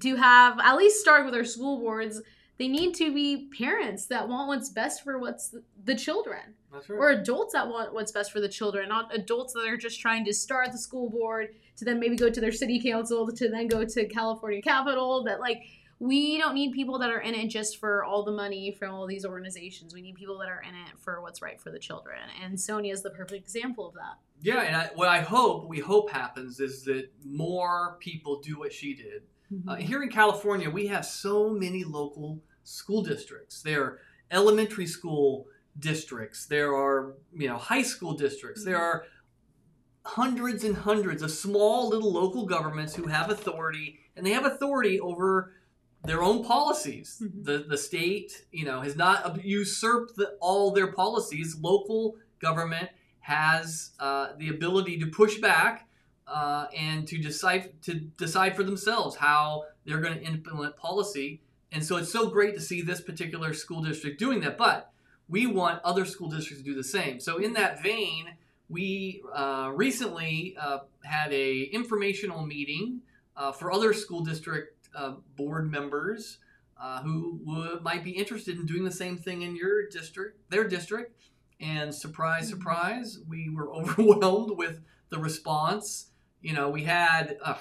to 0.00 0.16
have 0.16 0.58
at 0.58 0.76
least 0.76 1.00
start 1.00 1.24
with 1.24 1.34
our 1.34 1.44
school 1.44 1.78
boards 1.78 2.20
they 2.58 2.68
need 2.68 2.94
to 2.94 3.12
be 3.12 3.48
parents 3.58 4.06
that 4.06 4.28
want 4.28 4.46
what's 4.46 4.68
best 4.68 5.02
for 5.02 5.18
what's 5.18 5.54
the, 5.84 5.94
children 5.96 6.54
right. 6.70 6.90
or 6.90 7.10
adults 7.10 7.52
that 7.54 7.66
want 7.66 7.92
what's 7.92 8.12
best 8.12 8.30
for 8.30 8.40
the 8.40 8.48
children 8.48 8.88
not 8.88 9.14
adults 9.14 9.52
that 9.52 9.66
are 9.66 9.76
just 9.76 10.00
trying 10.00 10.24
to 10.24 10.32
start 10.32 10.70
the 10.72 10.78
school 10.78 11.10
board 11.10 11.48
to 11.76 11.84
then 11.84 11.98
maybe 11.98 12.16
go 12.16 12.30
to 12.30 12.40
their 12.40 12.52
city 12.52 12.80
council 12.80 13.30
to 13.32 13.48
then 13.48 13.66
go 13.66 13.84
to 13.84 14.06
california 14.06 14.62
capitol 14.62 15.24
that 15.24 15.40
like 15.40 15.62
we 16.02 16.38
don't 16.38 16.54
need 16.54 16.72
people 16.72 16.98
that 16.98 17.10
are 17.10 17.20
in 17.20 17.34
it 17.34 17.48
just 17.48 17.78
for 17.78 18.04
all 18.04 18.24
the 18.24 18.32
money 18.32 18.72
from 18.78 18.92
all 18.92 19.06
these 19.06 19.24
organizations. 19.24 19.94
We 19.94 20.02
need 20.02 20.16
people 20.16 20.38
that 20.38 20.48
are 20.48 20.60
in 20.60 20.74
it 20.74 20.98
for 20.98 21.22
what's 21.22 21.40
right 21.40 21.60
for 21.60 21.70
the 21.70 21.78
children. 21.78 22.18
And 22.42 22.56
Sonja 22.56 22.92
is 22.92 23.02
the 23.02 23.10
perfect 23.10 23.44
example 23.44 23.86
of 23.86 23.94
that. 23.94 24.18
Yeah, 24.40 24.62
and 24.62 24.74
I, 24.74 24.90
what 24.94 25.08
I 25.08 25.20
hope, 25.20 25.68
we 25.68 25.78
hope 25.78 26.10
happens 26.10 26.58
is 26.58 26.82
that 26.84 27.08
more 27.24 27.96
people 28.00 28.40
do 28.40 28.58
what 28.58 28.72
she 28.72 28.94
did 28.94 29.22
Mm-hmm. 29.52 29.68
Uh, 29.68 29.76
here 29.76 30.02
in 30.02 30.08
California, 30.08 30.70
we 30.70 30.86
have 30.86 31.04
so 31.04 31.50
many 31.50 31.84
local 31.84 32.40
school 32.64 33.02
districts. 33.02 33.62
There 33.62 33.82
are 33.82 33.98
elementary 34.30 34.86
school 34.86 35.46
districts. 35.78 36.46
There 36.46 36.74
are 36.74 37.14
you 37.34 37.48
know 37.48 37.56
high 37.56 37.82
school 37.82 38.14
districts. 38.14 38.64
There 38.64 38.76
mm-hmm. 38.76 38.84
are 38.84 39.04
hundreds 40.04 40.64
and 40.64 40.76
hundreds 40.76 41.22
of 41.22 41.30
small 41.30 41.88
little 41.88 42.12
local 42.12 42.46
governments 42.46 42.94
who 42.94 43.06
have 43.06 43.30
authority, 43.30 43.98
and 44.16 44.24
they 44.24 44.30
have 44.30 44.46
authority 44.46 45.00
over 45.00 45.52
their 46.04 46.22
own 46.22 46.44
policies. 46.44 47.20
Mm-hmm. 47.22 47.42
The 47.42 47.64
the 47.68 47.78
state, 47.78 48.46
you 48.50 48.64
know, 48.64 48.80
has 48.80 48.96
not 48.96 49.44
usurped 49.44 50.16
the, 50.16 50.36
all 50.40 50.70
their 50.70 50.92
policies. 50.92 51.56
Local 51.60 52.16
government 52.40 52.90
has 53.20 53.92
uh, 54.00 54.28
the 54.38 54.48
ability 54.48 54.98
to 54.98 55.06
push 55.06 55.38
back 55.38 55.88
uh, 56.26 56.66
and 56.76 57.06
to 57.08 57.18
decide 57.18 57.82
to 57.82 57.94
decide 57.94 58.56
for 58.56 58.64
themselves 58.64 59.16
how 59.16 59.64
they're 59.84 60.00
going 60.00 60.18
to 60.18 60.24
implement 60.24 60.76
policy. 60.76 61.40
And 61.70 61.84
so 61.84 61.96
it's 61.96 62.12
so 62.12 62.28
great 62.28 62.54
to 62.54 62.60
see 62.60 62.82
this 62.82 63.00
particular 63.00 63.54
school 63.54 63.82
district 63.82 64.18
doing 64.18 64.40
that. 64.40 64.58
But 64.58 64.92
we 65.28 65.46
want 65.46 65.80
other 65.84 66.04
school 66.04 66.28
districts 66.28 66.62
to 66.62 66.70
do 66.70 66.74
the 66.74 66.84
same. 66.84 67.18
So 67.18 67.38
in 67.38 67.54
that 67.54 67.82
vein, 67.82 68.26
we 68.68 69.22
uh, 69.34 69.70
recently 69.74 70.56
uh, 70.60 70.80
had 71.04 71.32
a 71.32 71.62
informational 71.72 72.44
meeting 72.44 73.00
uh, 73.36 73.52
for 73.52 73.72
other 73.72 73.94
school 73.94 74.20
district 74.20 74.81
uh, 74.94 75.14
board 75.36 75.70
members 75.70 76.38
uh, 76.80 77.02
who 77.02 77.40
would, 77.44 77.82
might 77.82 78.04
be 78.04 78.10
interested 78.10 78.56
in 78.56 78.66
doing 78.66 78.84
the 78.84 78.92
same 78.92 79.16
thing 79.16 79.42
in 79.42 79.56
your 79.56 79.88
district, 79.88 80.50
their 80.50 80.66
district. 80.66 81.16
And 81.60 81.94
surprise, 81.94 82.50
mm-hmm. 82.50 82.58
surprise, 82.58 83.18
we 83.28 83.48
were 83.48 83.72
overwhelmed 83.74 84.56
with 84.56 84.80
the 85.10 85.18
response 85.18 86.12
you 86.42 86.52
know, 86.52 86.68
we 86.68 86.82
had 86.82 87.38
uh, 87.42 87.54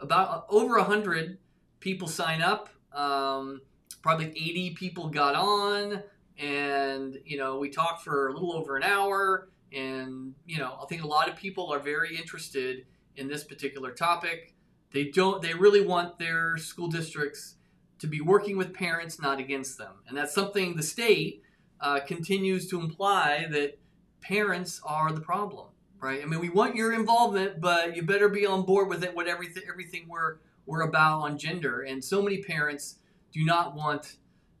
about 0.00 0.46
over 0.48 0.78
a 0.78 0.84
hundred 0.84 1.38
people 1.78 2.08
sign 2.08 2.40
up. 2.42 2.70
Um, 2.92 3.60
probably 4.02 4.26
80 4.26 4.74
people 4.74 5.08
got 5.08 5.34
on, 5.34 6.02
and 6.38 7.18
you 7.24 7.36
know 7.36 7.58
we 7.58 7.68
talked 7.68 8.02
for 8.02 8.28
a 8.28 8.32
little 8.32 8.54
over 8.54 8.76
an 8.76 8.82
hour, 8.82 9.50
and 9.72 10.34
you 10.46 10.58
know 10.58 10.78
I 10.82 10.86
think 10.86 11.04
a 11.04 11.06
lot 11.06 11.28
of 11.28 11.36
people 11.36 11.72
are 11.72 11.78
very 11.78 12.16
interested 12.16 12.86
in 13.16 13.28
this 13.28 13.44
particular 13.44 13.92
topic. 13.92 14.51
They 14.92 15.04
don't. 15.04 15.42
They 15.42 15.54
really 15.54 15.84
want 15.84 16.18
their 16.18 16.56
school 16.56 16.88
districts 16.88 17.56
to 17.98 18.06
be 18.06 18.20
working 18.20 18.56
with 18.56 18.74
parents, 18.74 19.20
not 19.20 19.38
against 19.38 19.78
them, 19.78 19.92
and 20.08 20.16
that's 20.16 20.34
something 20.34 20.76
the 20.76 20.82
state 20.82 21.42
uh, 21.80 22.00
continues 22.00 22.68
to 22.68 22.80
imply 22.80 23.46
that 23.50 23.78
parents 24.20 24.80
are 24.84 25.12
the 25.12 25.20
problem, 25.20 25.68
right? 26.00 26.22
I 26.22 26.26
mean, 26.26 26.40
we 26.40 26.48
want 26.48 26.76
your 26.76 26.92
involvement, 26.92 27.60
but 27.60 27.96
you 27.96 28.02
better 28.02 28.28
be 28.28 28.46
on 28.46 28.64
board 28.64 28.88
with 28.88 29.02
it. 29.04 29.14
What 29.14 29.28
everything 29.28 29.64
everything 29.68 30.06
we're 30.08 30.38
we're 30.66 30.82
about 30.82 31.22
on 31.22 31.38
gender, 31.38 31.80
and 31.82 32.02
so 32.04 32.22
many 32.22 32.42
parents 32.42 32.96
do 33.32 33.44
not 33.44 33.74
want 33.74 34.16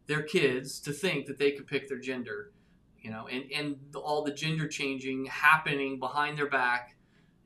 their 0.06 0.22
kids 0.22 0.80
to 0.80 0.92
think 0.92 1.26
that 1.26 1.38
they 1.38 1.52
could 1.52 1.66
pick 1.66 1.88
their 1.88 2.00
gender, 2.00 2.52
you 3.00 3.10
know, 3.10 3.28
and 3.28 3.44
and 3.52 3.76
all 3.94 4.22
the 4.24 4.32
gender 4.32 4.66
changing 4.66 5.26
happening 5.26 5.98
behind 5.98 6.38
their 6.38 6.48
back, 6.48 6.96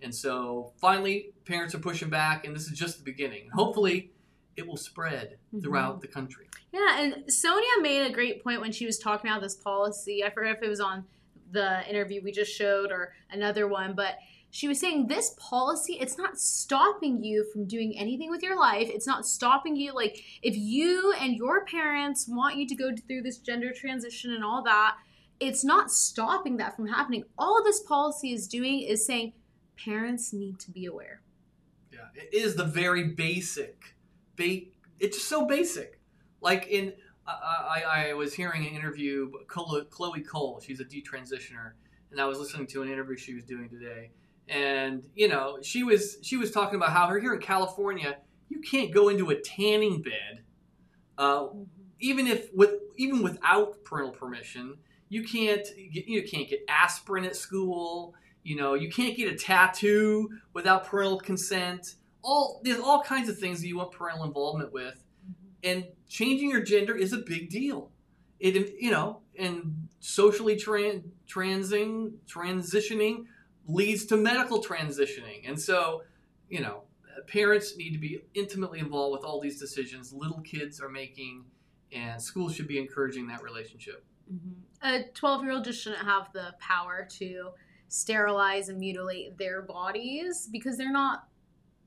and 0.03 0.15
so 0.15 0.73
finally 0.77 1.31
parents 1.45 1.75
are 1.75 1.79
pushing 1.79 2.11
back, 2.11 2.47
and 2.47 2.55
this 2.55 2.67
is 2.67 2.79
just 2.79 2.99
the 2.99 3.05
beginning. 3.05 3.49
Hopefully, 3.53 4.11
it 4.57 4.67
will 4.67 4.77
spread 4.77 5.37
mm-hmm. 5.49 5.61
throughout 5.61 6.01
the 6.01 6.09
country. 6.09 6.49
Yeah, 6.73 7.01
and 7.01 7.25
Sonja 7.29 7.83
made 7.83 8.07
a 8.07 8.13
great 8.13 8.43
point 8.43 8.61
when 8.61 8.73
she 8.73 8.87
was 8.87 8.99
talking 8.99 9.31
about 9.31 9.43
this 9.43 9.55
policy. 9.55 10.25
I 10.25 10.31
forget 10.31 10.57
if 10.57 10.63
it 10.63 10.69
was 10.69 10.81
on 10.81 11.05
the 11.53 11.89
interview 11.89 12.23
we 12.23 12.33
just 12.33 12.53
showed 12.53 12.91
or 12.91 13.13
another 13.31 13.69
one, 13.69 13.95
but 13.95 14.17
she 14.51 14.69
was 14.69 14.81
saying 14.81 15.07
this 15.07 15.35
policy 15.39 15.99
it's 16.01 16.17
not 16.17 16.39
stopping 16.39 17.23
you 17.23 17.45
from 17.53 17.67
doing 17.67 17.99
anything 17.99 18.31
with 18.31 18.43
your 18.43 18.59
life 18.59 18.89
it's 18.89 19.07
not 19.07 19.27
stopping 19.27 19.77
you 19.77 19.93
like 19.93 20.23
if 20.43 20.57
you 20.57 21.13
and 21.21 21.37
your 21.37 21.65
parents 21.67 22.27
want 22.27 22.57
you 22.57 22.67
to 22.67 22.75
go 22.75 22.91
through 23.07 23.21
this 23.21 23.39
gender 23.39 23.73
transition 23.73 24.33
and 24.33 24.43
all 24.43 24.63
that 24.63 24.97
it's 25.41 25.65
not 25.65 25.91
stopping 25.91 26.57
that 26.57 26.75
from 26.75 26.87
happening 26.87 27.25
all 27.37 27.63
this 27.63 27.83
policy 27.83 28.33
is 28.33 28.47
doing 28.47 28.81
is 28.81 29.05
saying 29.05 29.33
parents 29.77 30.33
need 30.33 30.59
to 30.59 30.71
be 30.71 30.87
aware 30.87 31.21
Yeah, 31.93 31.99
it 32.15 32.35
is 32.35 32.57
the 32.57 32.65
very 32.65 33.09
basic. 33.09 33.95
Ba- 34.37 34.67
it's 34.99 35.17
just 35.17 35.29
so 35.29 35.47
basic. 35.47 36.01
Like 36.41 36.67
in, 36.69 36.93
I, 37.27 37.83
I, 37.85 38.09
I 38.11 38.15
was 38.15 38.35
hearing 38.35 38.67
an 38.67 38.75
interview, 38.75 39.31
Chloe, 39.49 40.21
Cole, 40.21 40.61
she's 40.65 40.81
a 40.81 40.85
detransitioner, 40.85 41.73
and 42.11 42.21
I 42.21 42.27
was 42.27 42.39
listening 42.39 42.67
to 42.69 42.83
an 42.83 42.91
interview 42.91 43.17
she 43.17 43.35
was 43.35 43.45
doing 43.45 43.69
today, 43.69 44.11
and 44.49 45.05
you 45.15 45.29
know 45.29 45.59
she 45.62 45.83
was 45.83 46.19
she 46.23 46.37
was 46.37 46.51
talking 46.51 46.77
about 46.77 46.91
how 46.91 47.09
here 47.19 47.35
in 47.35 47.41
California 47.41 48.19
you 48.49 48.61
can't 48.61 48.93
go 48.93 49.09
into 49.09 49.31
a 49.31 49.41
tanning 49.41 50.03
bed, 50.03 50.45
uh, 51.19 51.49
even 52.01 52.27
if 52.27 52.49
with 52.55 52.75
even 52.97 53.23
without 53.23 53.83
parental 53.85 54.12
permission. 54.12 54.77
You 55.09 55.23
can't 55.23 55.67
you 55.77 56.23
can't 56.25 56.49
get 56.49 56.65
aspirin 56.69 57.25
at 57.25 57.37
school. 57.37 58.15
You 58.47 58.55
know 58.55 58.75
you 58.75 58.89
can't 58.89 59.17
get 59.17 59.33
a 59.33 59.35
tattoo 59.35 60.31
without 60.53 60.87
parental 60.87 61.19
consent. 61.19 61.97
All 62.23 62.61
there's 62.63 62.79
all 62.79 63.03
kinds 63.03 63.29
of 63.29 63.37
things 63.37 63.61
that 63.61 63.67
you 63.67 63.79
want 63.79 63.91
parental 63.91 64.25
involvement 64.25 64.73
with. 64.73 64.95
Mm-hmm. 64.95 65.69
And 65.69 65.85
changing 66.09 66.51
your 66.51 66.63
gender 66.63 66.95
is 66.95 67.13
a 67.13 67.19
big 67.19 67.51
deal. 67.51 67.91
It 68.39 68.77
you 68.79 68.93
know 68.93 69.19
and 69.37 69.89
socially 69.99 70.55
tran- 70.55 71.03
transing 71.27 72.13
transitioning 72.29 73.25
leads 73.67 74.05
to 74.07 74.17
medical 74.17 74.63
transitioning. 74.63 75.49
And 75.49 75.61
so 75.61 76.05
you 76.49 76.61
know 76.61 76.83
parents 77.27 77.77
need 77.77 77.95
to 77.95 77.99
be 77.99 78.21
intimately 78.35 78.79
involved 78.79 79.13
with 79.13 79.25
all 79.25 79.41
these 79.41 79.59
decisions 79.59 80.13
little 80.13 80.41
kids 80.43 80.81
are 80.81 80.89
making 80.89 81.45
and 81.93 82.23
schools 82.23 82.55
should 82.55 82.69
be 82.69 82.79
encouraging 82.79 83.27
that 83.27 83.43
relationship. 83.43 84.05
Mm-hmm. 84.33 84.87
A 84.87 85.05
12 85.15 85.43
year 85.43 85.53
old 85.53 85.65
just 85.65 85.83
shouldn't 85.83 86.05
have 86.05 86.33
the 86.33 86.55
power 86.61 87.09
to 87.19 87.51
sterilize 87.88 88.68
and 88.68 88.79
mutilate 88.79 89.37
their 89.38 89.62
bodies 89.62 90.49
because 90.51 90.77
they're 90.77 90.92
not 90.92 91.25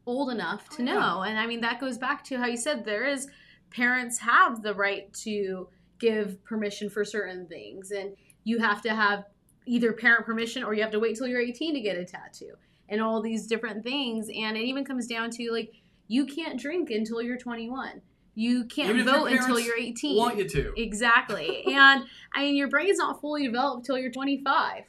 old 0.05 0.31
enough 0.31 0.69
to 0.69 0.81
Oh, 0.81 0.85
yeah. 0.85 0.93
know. 0.93 1.21
And 1.23 1.37
I 1.39 1.45
mean, 1.45 1.61
that 1.61 1.79
goes 1.79 1.97
back 1.97 2.23
to 2.25 2.37
how 2.37 2.45
you 2.47 2.57
said 2.57 2.85
there 2.85 3.05
is 3.05 3.27
parents 3.69 4.17
have 4.19 4.61
the 4.63 4.73
right 4.73 5.13
to 5.25 5.67
give 5.99 6.43
permission 6.43 6.89
for 6.89 7.03
certain 7.05 7.45
things. 7.47 7.91
And 7.91 8.15
you 8.43 8.59
have 8.59 8.81
to 8.83 8.95
have 8.95 9.25
either 9.65 9.93
parent 9.93 10.25
permission 10.25 10.63
or 10.63 10.73
you 10.73 10.81
have 10.81 10.91
to 10.91 10.99
wait 10.99 11.15
till 11.17 11.27
you're 11.27 11.41
18 11.41 11.73
to 11.75 11.81
get 11.81 11.97
a 11.97 12.05
tattoo 12.05 12.53
and 12.87 13.01
all 13.01 13.21
these 13.21 13.45
different 13.45 13.83
things. 13.83 14.27
And 14.35 14.57
it 14.57 14.61
even 14.63 14.83
comes 14.85 15.05
down 15.05 15.29
to 15.31 15.51
like, 15.51 15.71
you 16.07 16.25
can't 16.25 16.59
drink 16.59 16.89
until 16.89 17.21
you're 17.21 17.37
21. 17.37 18.01
You 18.33 18.63
can't 18.65 18.91
Even 18.97 19.05
vote 19.05 19.25
until 19.25 19.59
you're 19.59 19.77
18. 19.77 20.17
want 20.17 20.37
you 20.37 20.47
to 20.47 20.73
Exactly. 20.81 21.65
and 21.67 22.05
I 22.33 22.41
mean, 22.43 22.55
your 22.55 22.69
brain's 22.69 22.97
not 22.97 23.19
fully 23.19 23.45
developed 23.45 23.81
until 23.81 23.97
you're 23.99 24.11
25. 24.11 24.85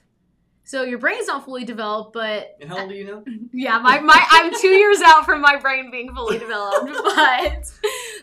So 0.71 0.85
your 0.85 0.99
brain's 0.99 1.27
not 1.27 1.45
fully 1.45 1.65
developed, 1.65 2.13
but 2.13 2.57
and 2.61 2.71
how 2.71 2.83
old 2.83 2.91
do 2.91 2.95
you 2.95 3.05
know 3.05 3.25
yeah, 3.53 3.81
my, 3.81 3.99
my 3.99 4.25
I'm 4.31 4.55
two 4.55 4.69
years 4.69 5.01
out 5.05 5.25
from 5.25 5.41
my 5.41 5.57
brain 5.57 5.91
being 5.91 6.15
fully 6.15 6.39
developed, 6.47 6.93
but 6.93 7.73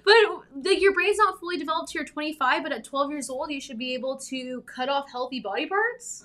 but 0.05 0.15
like 0.63 0.79
your 0.79 0.93
brain's 0.93 1.17
not 1.17 1.41
fully 1.41 1.57
developed 1.57 1.91
till 1.91 1.99
you're 1.99 2.07
25, 2.07 2.63
but 2.63 2.71
at 2.71 2.85
12 2.85 3.11
years 3.11 3.29
old 3.29 3.51
you 3.51 3.59
should 3.59 3.77
be 3.77 3.95
able 3.95 4.15
to 4.29 4.61
cut 4.61 4.87
off 4.87 5.11
healthy 5.11 5.41
body 5.41 5.65
parts. 5.65 6.23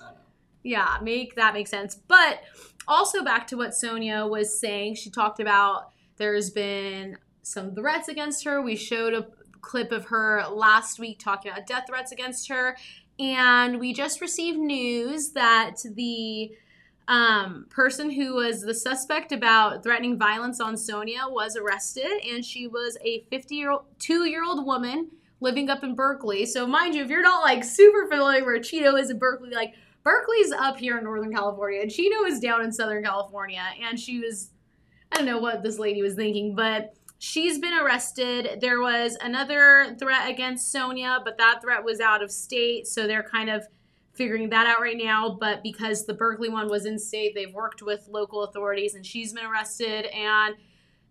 Yeah, 0.63 0.97
make 1.01 1.35
that 1.35 1.53
make 1.53 1.67
sense. 1.67 1.95
But 2.07 2.39
also 2.87 3.21
back 3.21 3.45
to 3.47 3.57
what 3.57 3.71
Sonja 3.71 4.29
was 4.29 4.57
saying, 4.57 4.95
she 4.95 5.09
talked 5.09 5.41
about 5.41 5.89
there's 6.15 6.49
been 6.51 7.17
some 7.41 7.75
threats 7.75 8.07
against 8.07 8.45
her. 8.45 8.61
We 8.61 8.77
showed 8.77 9.13
a 9.13 9.27
clip 9.59 9.91
of 9.91 10.05
her 10.05 10.45
last 10.49 10.99
week 10.99 11.19
talking 11.19 11.51
about 11.51 11.67
death 11.67 11.83
threats 11.87 12.13
against 12.13 12.47
her. 12.47 12.77
And 13.19 13.79
we 13.79 13.93
just 13.93 14.21
received 14.21 14.57
news 14.57 15.31
that 15.31 15.77
the 15.83 16.51
um, 17.07 17.65
person 17.69 18.09
who 18.09 18.35
was 18.35 18.61
the 18.61 18.73
suspect 18.73 19.31
about 19.31 19.83
threatening 19.83 20.17
violence 20.17 20.59
on 20.59 20.75
Sonja 20.75 21.31
was 21.31 21.55
arrested, 21.55 22.11
and 22.27 22.43
she 22.43 22.67
was 22.67 22.97
a 23.03 23.25
50 23.29 23.55
year 23.55 23.71
old, 23.71 23.83
two 23.99 24.25
year 24.25 24.43
old 24.43 24.65
woman 24.65 25.09
living 25.41 25.69
up 25.69 25.83
in 25.83 25.95
Berkeley. 25.95 26.45
So, 26.45 26.65
mind 26.65 26.95
you, 26.95 27.03
if 27.03 27.09
you're 27.09 27.21
not 27.21 27.43
like 27.43 27.63
super 27.63 28.07
familiar 28.07 28.45
where 28.45 28.59
Chino 28.61 28.95
is 28.95 29.09
in 29.09 29.19
Berkeley, 29.19 29.51
like 29.51 29.73
Berkeley's 30.03 30.51
up 30.51 30.77
here 30.77 30.97
in 30.97 31.03
Northern 31.03 31.31
California, 31.31 31.81
and 31.81 31.91
Chino 31.91 32.23
is 32.23 32.39
down 32.39 32.63
in 32.63 32.71
Southern 32.71 33.03
California, 33.03 33.63
and 33.81 33.99
she 33.99 34.19
was, 34.19 34.49
I 35.11 35.17
don't 35.17 35.25
know 35.25 35.39
what 35.39 35.61
this 35.61 35.77
lady 35.77 36.01
was 36.01 36.15
thinking, 36.15 36.55
but 36.55 36.95
she's 37.23 37.57
been 37.57 37.73
arrested. 37.73 38.59
There 38.59 38.81
was 38.81 39.17
another 39.21 39.95
threat 39.97 40.29
against 40.29 40.75
Sonja, 40.75 41.23
but 41.23 41.37
that 41.37 41.61
threat 41.61 41.81
was 41.81 42.01
out 42.01 42.21
of 42.21 42.29
state, 42.29 42.85
so 42.85 43.07
they're 43.07 43.23
kind 43.23 43.49
of 43.49 43.65
figuring 44.11 44.49
that 44.49 44.67
out 44.67 44.81
right 44.81 44.97
now. 44.97 45.37
But 45.39 45.63
because 45.63 46.05
the 46.05 46.13
Berkeley 46.13 46.49
one 46.49 46.67
was 46.67 46.85
in 46.85 46.99
state, 46.99 47.33
they've 47.33 47.53
worked 47.53 47.81
with 47.81 48.09
local 48.09 48.43
authorities, 48.43 48.93
and 48.93 49.05
she's 49.05 49.31
been 49.31 49.45
arrested. 49.45 50.05
And 50.07 50.55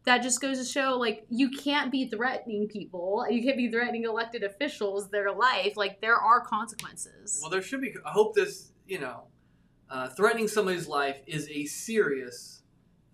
that 0.05 0.23
just 0.23 0.43
goes 0.43 0.59
to 0.59 0.67
show, 0.67 0.99
like, 0.99 1.25
you 1.31 1.49
can't 1.49 1.91
be 1.91 2.07
threatening 2.07 2.69
people. 2.69 3.25
You 3.31 3.43
can't 3.43 3.57
be 3.57 3.71
threatening 3.71 4.05
elected 4.05 4.43
officials, 4.43 5.09
their 5.09 5.33
life. 5.33 5.79
Like, 5.79 6.03
there 6.03 6.17
are 6.17 6.43
consequences. 6.43 7.39
Well, 7.41 7.51
there 7.51 7.63
should 7.63 7.81
be. 7.81 7.95
I 8.05 8.11
hope 8.11 8.35
this, 8.35 8.73
you 8.87 9.01
know, 9.01 9.29
uh, 9.89 10.09
threatening 10.11 10.47
somebody's 10.47 10.89
life 10.89 11.23
is 11.27 11.49
a 11.49 11.65
serious 11.65 12.61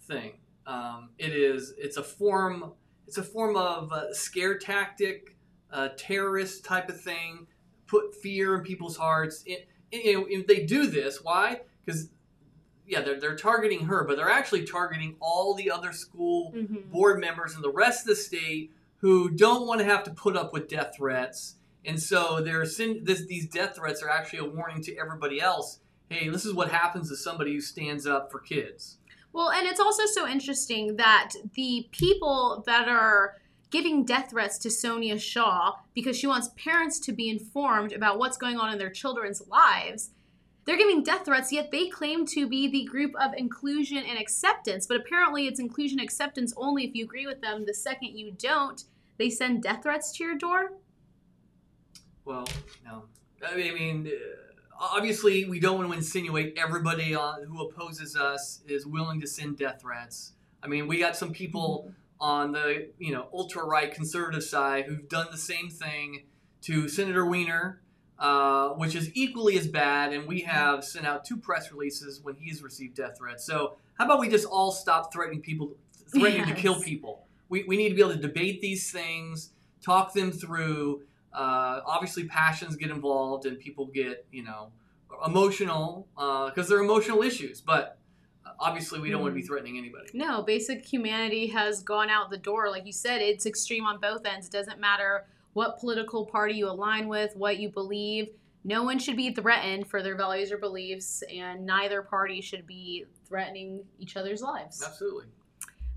thing. 0.08 0.32
Um, 0.66 1.10
it 1.16 1.32
is. 1.32 1.74
It's 1.78 1.96
a 1.96 2.02
form. 2.02 2.72
It's 3.08 3.16
a 3.16 3.22
form 3.22 3.56
of 3.56 3.90
uh, 3.90 4.12
scare 4.12 4.58
tactic, 4.58 5.34
uh, 5.72 5.88
terrorist 5.96 6.62
type 6.62 6.90
of 6.90 7.00
thing. 7.00 7.46
Put 7.86 8.14
fear 8.14 8.54
in 8.54 8.60
people's 8.62 8.98
hearts. 8.98 9.42
It, 9.46 9.66
it- 9.90 10.04
you 10.04 10.12
know, 10.20 10.26
if 10.28 10.46
they 10.46 10.66
do 10.66 10.86
this, 10.86 11.24
why? 11.24 11.62
Because 11.86 12.10
yeah, 12.86 13.00
they're 13.00 13.18
they're 13.18 13.34
targeting 13.36 13.86
her, 13.86 14.04
but 14.04 14.18
they're 14.18 14.28
actually 14.28 14.64
targeting 14.66 15.16
all 15.20 15.54
the 15.54 15.70
other 15.70 15.92
school 15.92 16.52
Mhm. 16.54 16.90
board 16.90 17.18
members 17.18 17.54
in 17.56 17.62
the 17.62 17.72
rest 17.72 18.02
of 18.02 18.08
the 18.08 18.16
state 18.16 18.72
who 18.98 19.30
don't 19.30 19.66
want 19.66 19.80
to 19.80 19.86
have 19.86 20.04
to 20.04 20.10
put 20.10 20.36
up 20.36 20.52
with 20.52 20.68
death 20.68 20.92
threats. 20.96 21.54
And 21.86 21.98
so 22.02 22.42
they're 22.42 22.66
sin- 22.66 23.04
this, 23.04 23.24
these 23.24 23.46
death 23.48 23.76
threats 23.76 24.02
are 24.02 24.10
actually 24.10 24.40
a 24.40 24.44
warning 24.44 24.82
to 24.82 24.96
everybody 24.98 25.40
else. 25.40 25.80
Hey, 26.10 26.28
this 26.28 26.44
is 26.44 26.52
what 26.52 26.70
happens 26.70 27.08
to 27.08 27.16
somebody 27.16 27.54
who 27.54 27.62
stands 27.62 28.06
up 28.06 28.30
for 28.30 28.38
kids. 28.40 28.98
Well, 29.32 29.50
and 29.50 29.66
it's 29.66 29.80
also 29.80 30.06
so 30.06 30.26
interesting 30.26 30.96
that 30.96 31.32
the 31.54 31.88
people 31.92 32.62
that 32.66 32.88
are 32.88 33.36
giving 33.70 34.04
death 34.04 34.30
threats 34.30 34.58
to 34.58 34.68
Sonja 34.68 35.20
Shaw 35.20 35.74
because 35.94 36.16
she 36.16 36.26
wants 36.26 36.50
parents 36.56 36.98
to 37.00 37.12
be 37.12 37.28
informed 37.28 37.92
about 37.92 38.18
what's 38.18 38.38
going 38.38 38.56
on 38.56 38.72
in 38.72 38.78
their 38.78 38.90
children's 38.90 39.46
lives. 39.46 40.10
They're 40.64 40.76
giving 40.76 41.02
death 41.02 41.24
threats, 41.24 41.52
yet 41.52 41.70
they 41.70 41.88
claim 41.88 42.26
to 42.26 42.46
be 42.46 42.68
the 42.68 42.84
group 42.84 43.12
of 43.18 43.32
inclusion 43.36 43.98
and 43.98 44.18
acceptance. 44.18 44.86
But 44.86 44.98
apparently, 44.98 45.46
it's 45.46 45.60
inclusion 45.60 45.98
acceptance 45.98 46.52
only 46.56 46.84
if 46.84 46.94
you 46.94 47.04
agree 47.04 47.26
with 47.26 47.40
them. 47.40 47.64
The 47.64 47.74
second 47.74 48.18
you 48.18 48.32
don't, 48.32 48.84
they 49.16 49.30
send 49.30 49.62
death 49.62 49.82
threats 49.82 50.12
to 50.12 50.24
your 50.24 50.36
door. 50.36 50.72
Well, 52.24 52.46
no. 52.84 53.04
I 53.46 53.56
mean, 53.56 54.06
uh, 54.08 54.47
obviously, 54.78 55.44
we 55.44 55.60
don't 55.60 55.76
want 55.78 55.90
to 55.90 55.96
insinuate 55.96 56.56
everybody 56.56 57.14
on, 57.14 57.44
who 57.44 57.62
opposes 57.62 58.16
us 58.16 58.60
is 58.66 58.86
willing 58.86 59.20
to 59.20 59.26
send 59.26 59.58
death 59.58 59.80
threats. 59.82 60.32
I 60.62 60.68
mean, 60.68 60.86
we 60.86 60.98
got 60.98 61.16
some 61.16 61.32
people 61.32 61.92
on 62.20 62.52
the 62.52 62.90
you 62.98 63.12
know 63.12 63.28
ultra 63.32 63.64
right 63.64 63.92
conservative 63.92 64.42
side 64.42 64.86
who've 64.86 65.08
done 65.08 65.28
the 65.30 65.38
same 65.38 65.70
thing. 65.70 66.24
to 66.62 66.88
Senator 66.88 67.24
Wiener, 67.24 67.80
uh, 68.18 68.70
which 68.70 68.94
is 68.94 69.10
equally 69.14 69.56
as 69.58 69.68
bad, 69.68 70.12
and 70.12 70.26
we 70.26 70.40
have 70.40 70.84
sent 70.84 71.06
out 71.06 71.24
two 71.24 71.36
press 71.36 71.70
releases 71.70 72.20
when 72.20 72.34
he's 72.34 72.62
received 72.62 72.96
death 72.96 73.18
threats. 73.18 73.44
So 73.44 73.76
how 73.94 74.06
about 74.06 74.20
we 74.20 74.28
just 74.28 74.46
all 74.46 74.72
stop 74.72 75.12
threatening 75.12 75.40
people, 75.40 75.74
threatening 76.12 76.46
to 76.46 76.54
kill 76.54 76.80
people? 76.80 77.26
We, 77.48 77.64
we 77.64 77.76
need 77.76 77.90
to 77.90 77.94
be 77.94 78.02
able 78.02 78.14
to 78.14 78.20
debate 78.20 78.60
these 78.60 78.90
things, 78.90 79.50
talk 79.80 80.12
them 80.12 80.32
through. 80.32 81.02
Uh, 81.38 81.82
obviously, 81.86 82.24
passions 82.24 82.74
get 82.74 82.90
involved, 82.90 83.46
and 83.46 83.60
people 83.60 83.86
get 83.86 84.26
you 84.32 84.42
know 84.42 84.72
emotional 85.24 86.08
because 86.16 86.68
they're 86.68 86.80
emotional 86.80 87.22
issues. 87.22 87.60
But 87.60 87.96
uh, 88.44 88.50
obviously, 88.58 88.98
we 88.98 89.08
don't 89.08 89.22
want 89.22 89.34
to 89.34 89.40
be 89.40 89.46
threatening 89.46 89.78
anybody. 89.78 90.10
No, 90.14 90.42
basic 90.42 90.84
humanity 90.84 91.46
has 91.46 91.84
gone 91.84 92.10
out 92.10 92.30
the 92.30 92.38
door. 92.38 92.70
Like 92.70 92.86
you 92.86 92.92
said, 92.92 93.22
it's 93.22 93.46
extreme 93.46 93.86
on 93.86 94.00
both 94.00 94.26
ends. 94.26 94.48
It 94.48 94.52
doesn't 94.52 94.80
matter 94.80 95.26
what 95.52 95.78
political 95.78 96.26
party 96.26 96.54
you 96.54 96.68
align 96.68 97.06
with, 97.06 97.36
what 97.36 97.60
you 97.60 97.68
believe. 97.68 98.30
No 98.64 98.82
one 98.82 98.98
should 98.98 99.16
be 99.16 99.32
threatened 99.32 99.86
for 99.86 100.02
their 100.02 100.16
values 100.16 100.50
or 100.50 100.58
beliefs, 100.58 101.22
and 101.32 101.64
neither 101.64 102.02
party 102.02 102.40
should 102.40 102.66
be 102.66 103.04
threatening 103.28 103.84
each 104.00 104.16
other's 104.16 104.42
lives. 104.42 104.82
Absolutely. 104.84 105.26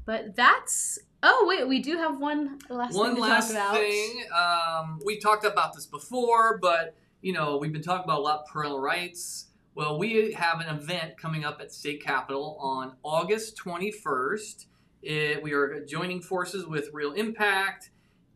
But 0.05 0.35
that's. 0.35 0.99
Oh 1.23 1.45
wait, 1.47 1.67
we 1.67 1.81
do 1.81 1.97
have 1.97 2.19
one 2.19 2.57
last 2.69 2.95
One 2.95 3.09
thing 3.09 3.15
to 3.17 3.21
last 3.21 3.53
talk 3.53 3.73
about. 3.73 3.75
thing. 3.75 4.23
Um, 4.35 4.99
we 5.05 5.19
talked 5.19 5.45
about 5.45 5.73
this 5.73 5.85
before, 5.85 6.57
but 6.57 6.95
you 7.21 7.31
know 7.33 7.57
we've 7.57 7.71
been 7.71 7.83
talking 7.83 8.03
about 8.05 8.19
a 8.19 8.21
lot 8.21 8.39
of 8.39 8.45
parental 8.47 8.79
rights. 8.79 9.47
Well, 9.75 9.97
we 9.99 10.33
have 10.33 10.59
an 10.59 10.75
event 10.75 11.17
coming 11.17 11.45
up 11.45 11.61
at 11.61 11.71
State 11.71 12.03
Capitol 12.03 12.57
on 12.59 12.93
August 13.03 13.57
21st. 13.63 14.65
It, 15.01 15.41
we 15.41 15.53
are 15.53 15.85
joining 15.85 16.21
forces 16.21 16.65
with 16.65 16.89
Real 16.91 17.13
Impact 17.13 17.91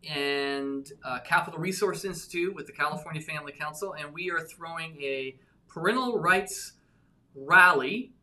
and 0.07 0.89
uh, 1.03 1.19
Capitol 1.25 1.59
Resource 1.59 2.05
Institute 2.05 2.55
with 2.55 2.67
the 2.67 2.71
California 2.71 3.21
Family 3.21 3.51
Council, 3.51 3.93
and 3.93 4.13
we 4.13 4.31
are 4.31 4.39
throwing 4.39 5.01
a 5.01 5.35
parental 5.67 6.19
rights 6.19 6.73
rally 7.35 8.13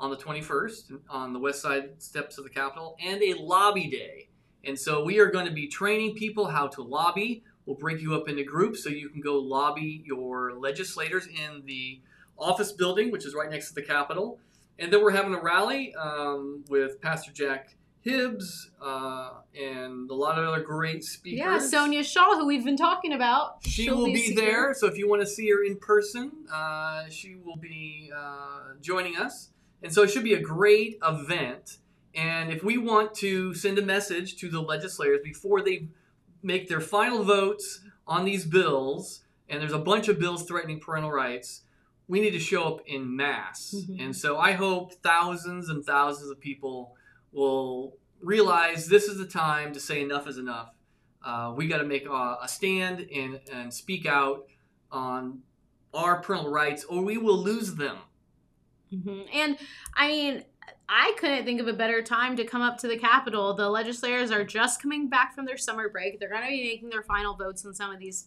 on 0.00 0.10
the 0.10 0.16
21st 0.16 0.98
on 1.10 1.32
the 1.32 1.38
west 1.38 1.60
side 1.60 2.02
steps 2.02 2.38
of 2.38 2.44
the 2.44 2.50
Capitol 2.50 2.96
and 3.04 3.22
a 3.22 3.34
lobby 3.34 3.86
day. 3.86 4.28
And 4.64 4.78
so 4.78 5.04
we 5.04 5.18
are 5.20 5.30
going 5.30 5.46
to 5.46 5.52
be 5.52 5.68
training 5.68 6.14
people 6.14 6.46
how 6.46 6.66
to 6.68 6.82
lobby. 6.82 7.44
We'll 7.66 7.76
break 7.76 8.00
you 8.00 8.14
up 8.14 8.28
into 8.28 8.42
groups 8.42 8.82
so 8.82 8.88
you 8.88 9.10
can 9.10 9.20
go 9.20 9.38
lobby 9.38 10.02
your 10.04 10.54
legislators 10.54 11.26
in 11.26 11.62
the 11.66 12.00
office 12.38 12.72
building, 12.72 13.10
which 13.10 13.26
is 13.26 13.34
right 13.34 13.50
next 13.50 13.68
to 13.68 13.74
the 13.74 13.82
Capitol. 13.82 14.38
And 14.78 14.90
then 14.90 15.02
we're 15.02 15.10
having 15.10 15.34
a 15.34 15.40
rally 15.40 15.94
um, 15.94 16.64
with 16.68 17.00
Pastor 17.02 17.32
Jack 17.32 17.74
Hibbs 18.00 18.70
uh, 18.80 19.32
and 19.54 20.10
a 20.10 20.14
lot 20.14 20.38
of 20.38 20.48
other 20.48 20.62
great 20.62 21.04
speakers. 21.04 21.38
Yeah, 21.38 21.58
Sonja 21.58 22.02
Shaw, 22.02 22.38
who 22.38 22.46
we've 22.46 22.64
been 22.64 22.78
talking 22.78 23.12
about. 23.12 23.58
She 23.62 23.84
she'll 23.84 23.98
will 23.98 24.06
be 24.06 24.16
speaking. 24.16 24.42
there. 24.42 24.72
So 24.72 24.86
if 24.86 24.96
you 24.96 25.06
want 25.06 25.20
to 25.20 25.26
see 25.26 25.50
her 25.50 25.62
in 25.62 25.76
person, 25.76 26.32
uh, 26.50 27.04
she 27.10 27.36
will 27.36 27.56
be 27.56 28.10
uh, 28.16 28.72
joining 28.80 29.16
us. 29.16 29.50
And 29.82 29.92
so 29.92 30.02
it 30.02 30.10
should 30.10 30.24
be 30.24 30.34
a 30.34 30.40
great 30.40 30.98
event. 31.02 31.78
And 32.14 32.52
if 32.52 32.62
we 32.62 32.76
want 32.76 33.14
to 33.16 33.54
send 33.54 33.78
a 33.78 33.82
message 33.82 34.36
to 34.36 34.48
the 34.48 34.60
legislators 34.60 35.20
before 35.22 35.62
they 35.62 35.88
make 36.42 36.68
their 36.68 36.80
final 36.80 37.22
votes 37.22 37.80
on 38.06 38.24
these 38.24 38.44
bills, 38.44 39.24
and 39.48 39.60
there's 39.60 39.72
a 39.72 39.78
bunch 39.78 40.08
of 40.08 40.18
bills 40.18 40.44
threatening 40.44 40.80
parental 40.80 41.10
rights, 41.10 41.62
we 42.08 42.20
need 42.20 42.32
to 42.32 42.40
show 42.40 42.64
up 42.64 42.80
in 42.86 43.14
mass. 43.14 43.74
Mhm. 43.76 44.04
And 44.04 44.16
so 44.16 44.36
I 44.36 44.52
hope 44.52 44.94
thousands 45.02 45.68
and 45.68 45.84
thousands 45.84 46.30
of 46.30 46.40
people 46.40 46.96
will 47.32 47.96
realize 48.20 48.88
this 48.88 49.04
is 49.04 49.16
the 49.18 49.26
time 49.26 49.72
to 49.72 49.80
say 49.80 50.02
enough 50.02 50.26
is 50.26 50.36
enough. 50.36 50.70
Uh, 51.24 51.52
we 51.56 51.68
got 51.68 51.78
to 51.78 51.84
make 51.84 52.06
a, 52.06 52.38
a 52.42 52.48
stand 52.48 53.06
and, 53.14 53.40
and 53.52 53.72
speak 53.72 54.06
out 54.06 54.46
on 54.90 55.42
our 55.94 56.20
parental 56.20 56.50
rights, 56.50 56.84
or 56.84 57.02
we 57.02 57.16
will 57.16 57.38
lose 57.38 57.74
them. 57.76 57.96
Mhm. 58.92 59.26
And 59.32 59.58
I 59.94 60.08
mean, 60.08 60.44
I 60.88 61.14
couldn't 61.18 61.44
think 61.44 61.60
of 61.60 61.68
a 61.68 61.72
better 61.72 62.02
time 62.02 62.36
to 62.36 62.44
come 62.44 62.62
up 62.62 62.78
to 62.78 62.88
the 62.88 62.98
Capitol. 62.98 63.54
The 63.54 63.68
legislators 63.68 64.30
are 64.30 64.44
just 64.44 64.82
coming 64.82 65.08
back 65.08 65.34
from 65.34 65.44
their 65.44 65.56
summer 65.56 65.88
break. 65.88 66.18
They're 66.18 66.28
going 66.28 66.42
to 66.42 66.48
be 66.48 66.64
making 66.64 66.90
their 66.90 67.02
final 67.02 67.34
votes 67.34 67.64
on 67.64 67.74
some 67.74 67.92
of 67.92 67.98
these 67.98 68.26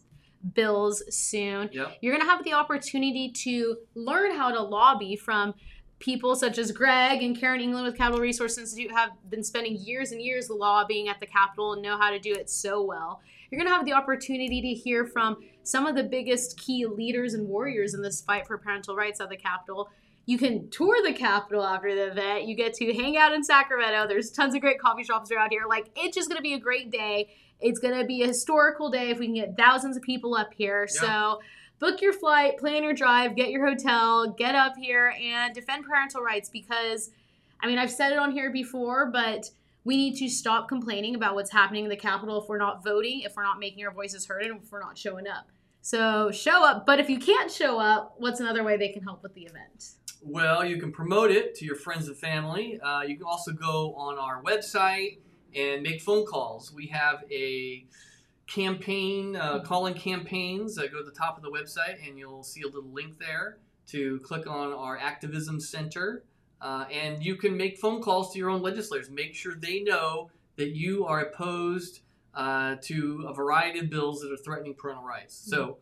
bills 0.54 1.04
soon. 1.13 1.69
Yep. 1.71 1.97
You're 2.02 2.13
going 2.13 2.26
to 2.26 2.32
have 2.32 2.43
the 2.43 2.54
opportunity 2.54 3.30
to 3.32 3.78
learn 3.95 4.36
how 4.36 4.52
to 4.52 4.62
lobby 4.62 5.15
from 5.15 5.54
people 5.99 6.36
such 6.36 6.58
as 6.58 6.71
Greg 6.71 7.23
and 7.23 7.38
Karen 7.38 7.62
England 7.62 7.86
with 7.86 7.97
Capitol 7.97 8.19
Resource 8.19 8.58
Institute 8.58 8.91
have 8.91 9.12
been 9.30 9.43
spending 9.43 9.78
years 9.78 10.12
and 10.12 10.21
years 10.21 10.49
lobbying 10.49 11.08
at 11.08 11.19
the 11.21 11.26
Capitol 11.26 11.73
and 11.73 11.82
know 11.82 11.97
how 11.97 12.12
to 12.12 12.19
do 12.19 12.34
it 12.34 12.49
so 12.49 12.82
well. 12.82 13.21
You're 13.49 13.60
going 13.60 13.69
to 13.69 13.76
have 13.76 13.86
the 13.86 13.93
opportunity 13.93 14.62
to 14.62 14.73
hear 14.73 15.06
from 15.06 15.38
some 15.63 15.86
of 15.86 15.95
the 15.95 16.04
biggest 16.04 16.60
key 16.60 16.86
leaders 16.86 17.36
and 17.36 17.47
warriors 17.47 17.93
in 17.93 18.02
this 18.02 18.19
fight 18.19 18.45
for 18.47 18.58
parental 18.58 18.95
rights 18.97 19.21
at 19.21 19.30
the 19.30 19.38
Capitol. 19.38 19.89
You 20.25 20.38
can 20.38 20.69
tour 20.69 20.95
the 21.05 21.13
Capitol 21.13 21.63
after 21.63 21.93
the 21.93 22.12
event. 22.12 22.47
You 22.47 22.55
get 22.55 22.73
to 22.75 22.93
hang 22.93 23.17
out 23.17 23.33
in 23.33 23.43
Sacramento. 23.43 24.07
There's 24.07 24.31
tons 24.31 24.55
of 24.55 24.62
great 24.62 24.79
coffee 24.79 25.03
shops 25.03 25.31
around 25.31 25.49
here. 25.51 25.63
Like, 25.67 25.89
it's 25.97 26.15
just 26.15 26.29
going 26.29 26.38
to 26.38 26.43
be 26.43 26.53
a 26.53 26.59
great 26.59 26.91
day. 26.91 27.33
It's 27.59 27.79
going 27.79 27.97
to 27.97 28.05
be 28.05 28.23
a 28.23 28.27
historical 28.27 28.89
day 28.89 29.09
if 29.09 29.19
we 29.19 29.25
can 29.25 29.36
get 29.36 29.57
thousands 29.57 29.97
of 29.97 30.03
people 30.03 30.36
up 30.36 30.53
here. 30.53 30.88
Yeah. 30.93 31.01
So, 31.01 31.39
book 31.79 32.01
your 32.01 32.13
flight, 32.13 32.57
plan 32.57 32.83
your 32.83 32.93
drive, 32.93 33.36
get 33.36 33.49
your 33.49 33.67
hotel, 33.67 34.29
get 34.31 34.55
up 34.55 34.75
here, 34.77 35.13
and 35.21 35.53
defend 35.53 35.86
parental 35.86 36.21
rights 36.21 36.49
because, 36.49 37.12
I 37.62 37.67
mean, 37.67 37.77
I've 37.77 37.91
said 37.91 38.13
it 38.13 38.17
on 38.17 38.31
here 38.31 38.49
before, 38.51 39.12
but 39.12 39.49
we 39.83 39.97
need 39.97 40.15
to 40.19 40.29
stop 40.29 40.69
complaining 40.69 41.15
about 41.15 41.36
what's 41.36 41.51
happening 41.51 41.83
in 41.83 41.89
the 41.89 41.97
Capitol 41.97 42.41
if 42.41 42.47
we're 42.47 42.57
not 42.57 42.81
voting, 42.81 43.21
if 43.21 43.36
we're 43.36 43.43
not 43.43 43.59
making 43.59 43.86
our 43.86 43.91
voices 43.91 44.25
heard, 44.25 44.43
and 44.43 44.62
if 44.63 44.71
we're 44.71 44.79
not 44.79 44.97
showing 44.97 45.27
up. 45.27 45.47
So, 45.81 46.31
show 46.31 46.65
up. 46.65 46.86
But 46.86 47.01
if 47.01 47.09
you 47.09 47.19
can't 47.19 47.51
show 47.51 47.77
up, 47.77 48.15
what's 48.17 48.39
another 48.39 48.63
way 48.63 48.77
they 48.77 48.88
can 48.88 49.03
help 49.03 49.21
with 49.21 49.33
the 49.33 49.41
event? 49.41 49.95
Well, 50.25 50.63
you 50.63 50.77
can 50.77 50.93
promote 50.93 51.31
it 51.31 51.53
to 51.55 51.65
your 51.65 51.75
friends 51.75 52.07
and 52.07 52.15
family. 52.15 52.79
Uh, 52.79 53.01
you 53.01 53.17
can 53.17 53.25
also 53.25 53.51
go 53.51 53.93
on 53.95 54.17
our 54.17 54.41
website 54.41 55.17
and 55.53 55.83
make 55.83 56.01
phone 56.01 56.25
calls. 56.25 56.71
We 56.73 56.88
have 56.88 57.25
a 57.29 57.86
campaign, 58.47 59.36
uh, 59.36 59.59
calling 59.59 59.93
campaigns. 59.95 60.77
Uh, 60.77 60.83
go 60.83 60.99
to 60.99 61.03
the 61.03 61.12
top 61.12 61.36
of 61.36 61.43
the 61.43 61.51
website 61.51 62.07
and 62.07 62.17
you'll 62.17 62.43
see 62.43 62.62
a 62.62 62.67
little 62.67 62.89
link 62.89 63.19
there 63.19 63.57
to 63.88 64.21
click 64.21 64.47
on 64.47 64.71
our 64.71 64.97
activism 64.97 65.59
center. 65.59 66.23
Uh, 66.62 66.86
and 66.89 67.21
you 67.21 67.36
can 67.36 67.57
make 67.57 67.77
phone 67.77 68.01
calls 68.01 68.31
to 68.31 68.39
your 68.39 68.49
own 68.49 68.62
legislators. 68.62 69.09
Make 69.09 69.36
sure 69.36 69.55
they 69.55 69.81
know 69.81 70.31
that 70.55 70.69
you 70.69 71.05
are 71.05 71.19
opposed 71.19 71.99
uh, 72.33 72.77
to 72.83 73.25
a 73.27 73.33
variety 73.33 73.79
of 73.79 73.89
bills 73.89 74.21
that 74.21 74.31
are 74.31 74.38
threatening 74.38 74.73
parental 74.73 75.03
rights. 75.03 75.36
So 75.36 75.79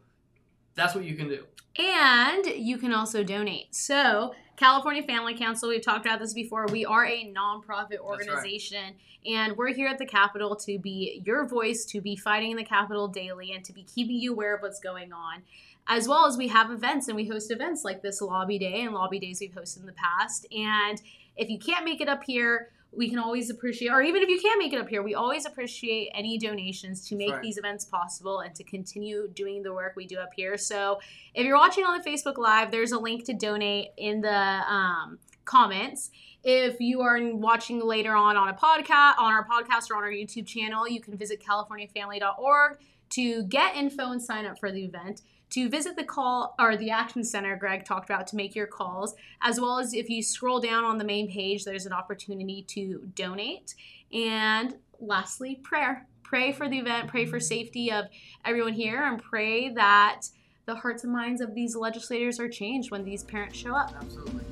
that's 0.75 0.95
what 0.95 1.03
you 1.03 1.15
can 1.15 1.27
do. 1.27 1.45
And 1.77 2.45
you 2.45 2.77
can 2.77 2.93
also 2.93 3.23
donate. 3.23 3.73
So, 3.73 4.33
California 4.57 5.01
Family 5.03 5.35
Council, 5.35 5.69
we've 5.69 5.81
talked 5.81 6.05
about 6.05 6.19
this 6.19 6.33
before. 6.33 6.67
We 6.67 6.85
are 6.85 7.05
a 7.05 7.33
nonprofit 7.33 7.99
organization, 7.99 8.95
and 9.25 9.57
we're 9.57 9.73
here 9.73 9.87
at 9.87 9.97
the 9.97 10.05
Capitol 10.05 10.55
to 10.57 10.77
be 10.77 11.23
your 11.25 11.47
voice, 11.47 11.85
to 11.85 12.01
be 12.01 12.15
fighting 12.15 12.51
in 12.51 12.57
the 12.57 12.63
Capitol 12.63 13.07
daily, 13.07 13.53
and 13.53 13.63
to 13.65 13.73
be 13.73 13.83
keeping 13.83 14.17
you 14.17 14.33
aware 14.33 14.55
of 14.55 14.61
what's 14.61 14.79
going 14.79 15.13
on. 15.13 15.43
As 15.87 16.07
well 16.07 16.27
as 16.27 16.37
we 16.37 16.49
have 16.49 16.69
events 16.69 17.07
and 17.07 17.15
we 17.15 17.27
host 17.27 17.51
events 17.51 17.83
like 17.83 18.03
this 18.03 18.21
Lobby 18.21 18.59
Day 18.59 18.81
and 18.81 18.93
Lobby 18.93 19.17
Days 19.17 19.39
we've 19.41 19.51
hosted 19.51 19.79
in 19.79 19.85
the 19.87 19.93
past. 19.93 20.45
And 20.51 21.01
if 21.35 21.49
you 21.49 21.57
can't 21.57 21.83
make 21.83 22.01
it 22.01 22.07
up 22.07 22.23
here, 22.23 22.69
we 22.93 23.09
can 23.09 23.19
always 23.19 23.49
appreciate, 23.49 23.89
or 23.89 24.01
even 24.01 24.21
if 24.21 24.27
you 24.27 24.39
can't 24.39 24.59
make 24.59 24.73
it 24.73 24.79
up 24.79 24.89
here, 24.89 25.01
we 25.01 25.15
always 25.15 25.45
appreciate 25.45 26.11
any 26.13 26.37
donations 26.37 27.07
to 27.07 27.15
make 27.15 27.31
right. 27.31 27.41
these 27.41 27.57
events 27.57 27.85
possible 27.85 28.41
and 28.41 28.53
to 28.55 28.63
continue 28.63 29.29
doing 29.29 29.63
the 29.63 29.71
work 29.71 29.93
we 29.95 30.05
do 30.05 30.17
up 30.17 30.31
here. 30.35 30.57
So, 30.57 30.99
if 31.33 31.45
you're 31.45 31.57
watching 31.57 31.85
on 31.85 31.97
the 31.97 32.03
Facebook 32.03 32.37
Live, 32.37 32.69
there's 32.69 32.91
a 32.91 32.99
link 32.99 33.25
to 33.25 33.33
donate 33.33 33.91
in 33.97 34.21
the 34.21 34.29
um, 34.29 35.19
comments. 35.45 36.11
If 36.43 36.81
you 36.81 37.01
are 37.01 37.17
watching 37.33 37.79
later 37.79 38.13
on 38.13 38.35
on 38.35 38.49
a 38.49 38.53
podcast, 38.53 39.17
on 39.19 39.31
our 39.31 39.47
podcast 39.47 39.89
or 39.89 39.95
on 39.95 40.03
our 40.03 40.11
YouTube 40.11 40.45
channel, 40.45 40.87
you 40.87 40.99
can 40.99 41.15
visit 41.15 41.41
CaliforniaFamily.org 41.41 42.77
to 43.11 43.43
get 43.43 43.75
info 43.75 44.11
and 44.11 44.21
sign 44.21 44.45
up 44.45 44.59
for 44.59 44.71
the 44.71 44.83
event. 44.83 45.21
To 45.51 45.67
visit 45.69 45.97
the 45.97 46.03
call 46.05 46.55
or 46.59 46.77
the 46.77 46.91
action 46.91 47.23
center 47.25 47.57
Greg 47.57 47.83
talked 47.83 48.09
about 48.09 48.25
to 48.27 48.37
make 48.37 48.55
your 48.55 48.67
calls, 48.67 49.15
as 49.41 49.59
well 49.59 49.79
as 49.79 49.93
if 49.93 50.09
you 50.09 50.23
scroll 50.23 50.61
down 50.61 50.85
on 50.85 50.97
the 50.97 51.03
main 51.03 51.29
page, 51.29 51.65
there's 51.65 51.85
an 51.85 51.91
opportunity 51.93 52.63
to 52.69 53.09
donate. 53.15 53.75
And 54.13 54.75
lastly, 54.99 55.55
prayer. 55.61 56.07
Pray 56.23 56.53
for 56.53 56.69
the 56.69 56.77
event, 56.79 57.09
pray 57.09 57.25
for 57.25 57.41
safety 57.41 57.91
of 57.91 58.05
everyone 58.45 58.71
here, 58.71 59.03
and 59.03 59.21
pray 59.21 59.67
that 59.73 60.21
the 60.65 60.75
hearts 60.75 61.03
and 61.03 61.11
minds 61.11 61.41
of 61.41 61.53
these 61.53 61.75
legislators 61.75 62.39
are 62.39 62.47
changed 62.47 62.89
when 62.89 63.03
these 63.03 63.23
parents 63.23 63.57
show 63.57 63.75
up. 63.75 63.93
Absolutely. 63.99 64.45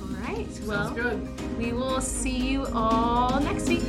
All 0.00 0.08
right. 0.08 0.60
Well, 0.66 0.88
Sounds 0.88 1.00
good. 1.00 1.58
we 1.58 1.72
will 1.72 2.00
see 2.00 2.36
you 2.36 2.66
all 2.72 3.38
next 3.38 3.68
week. 3.68 3.84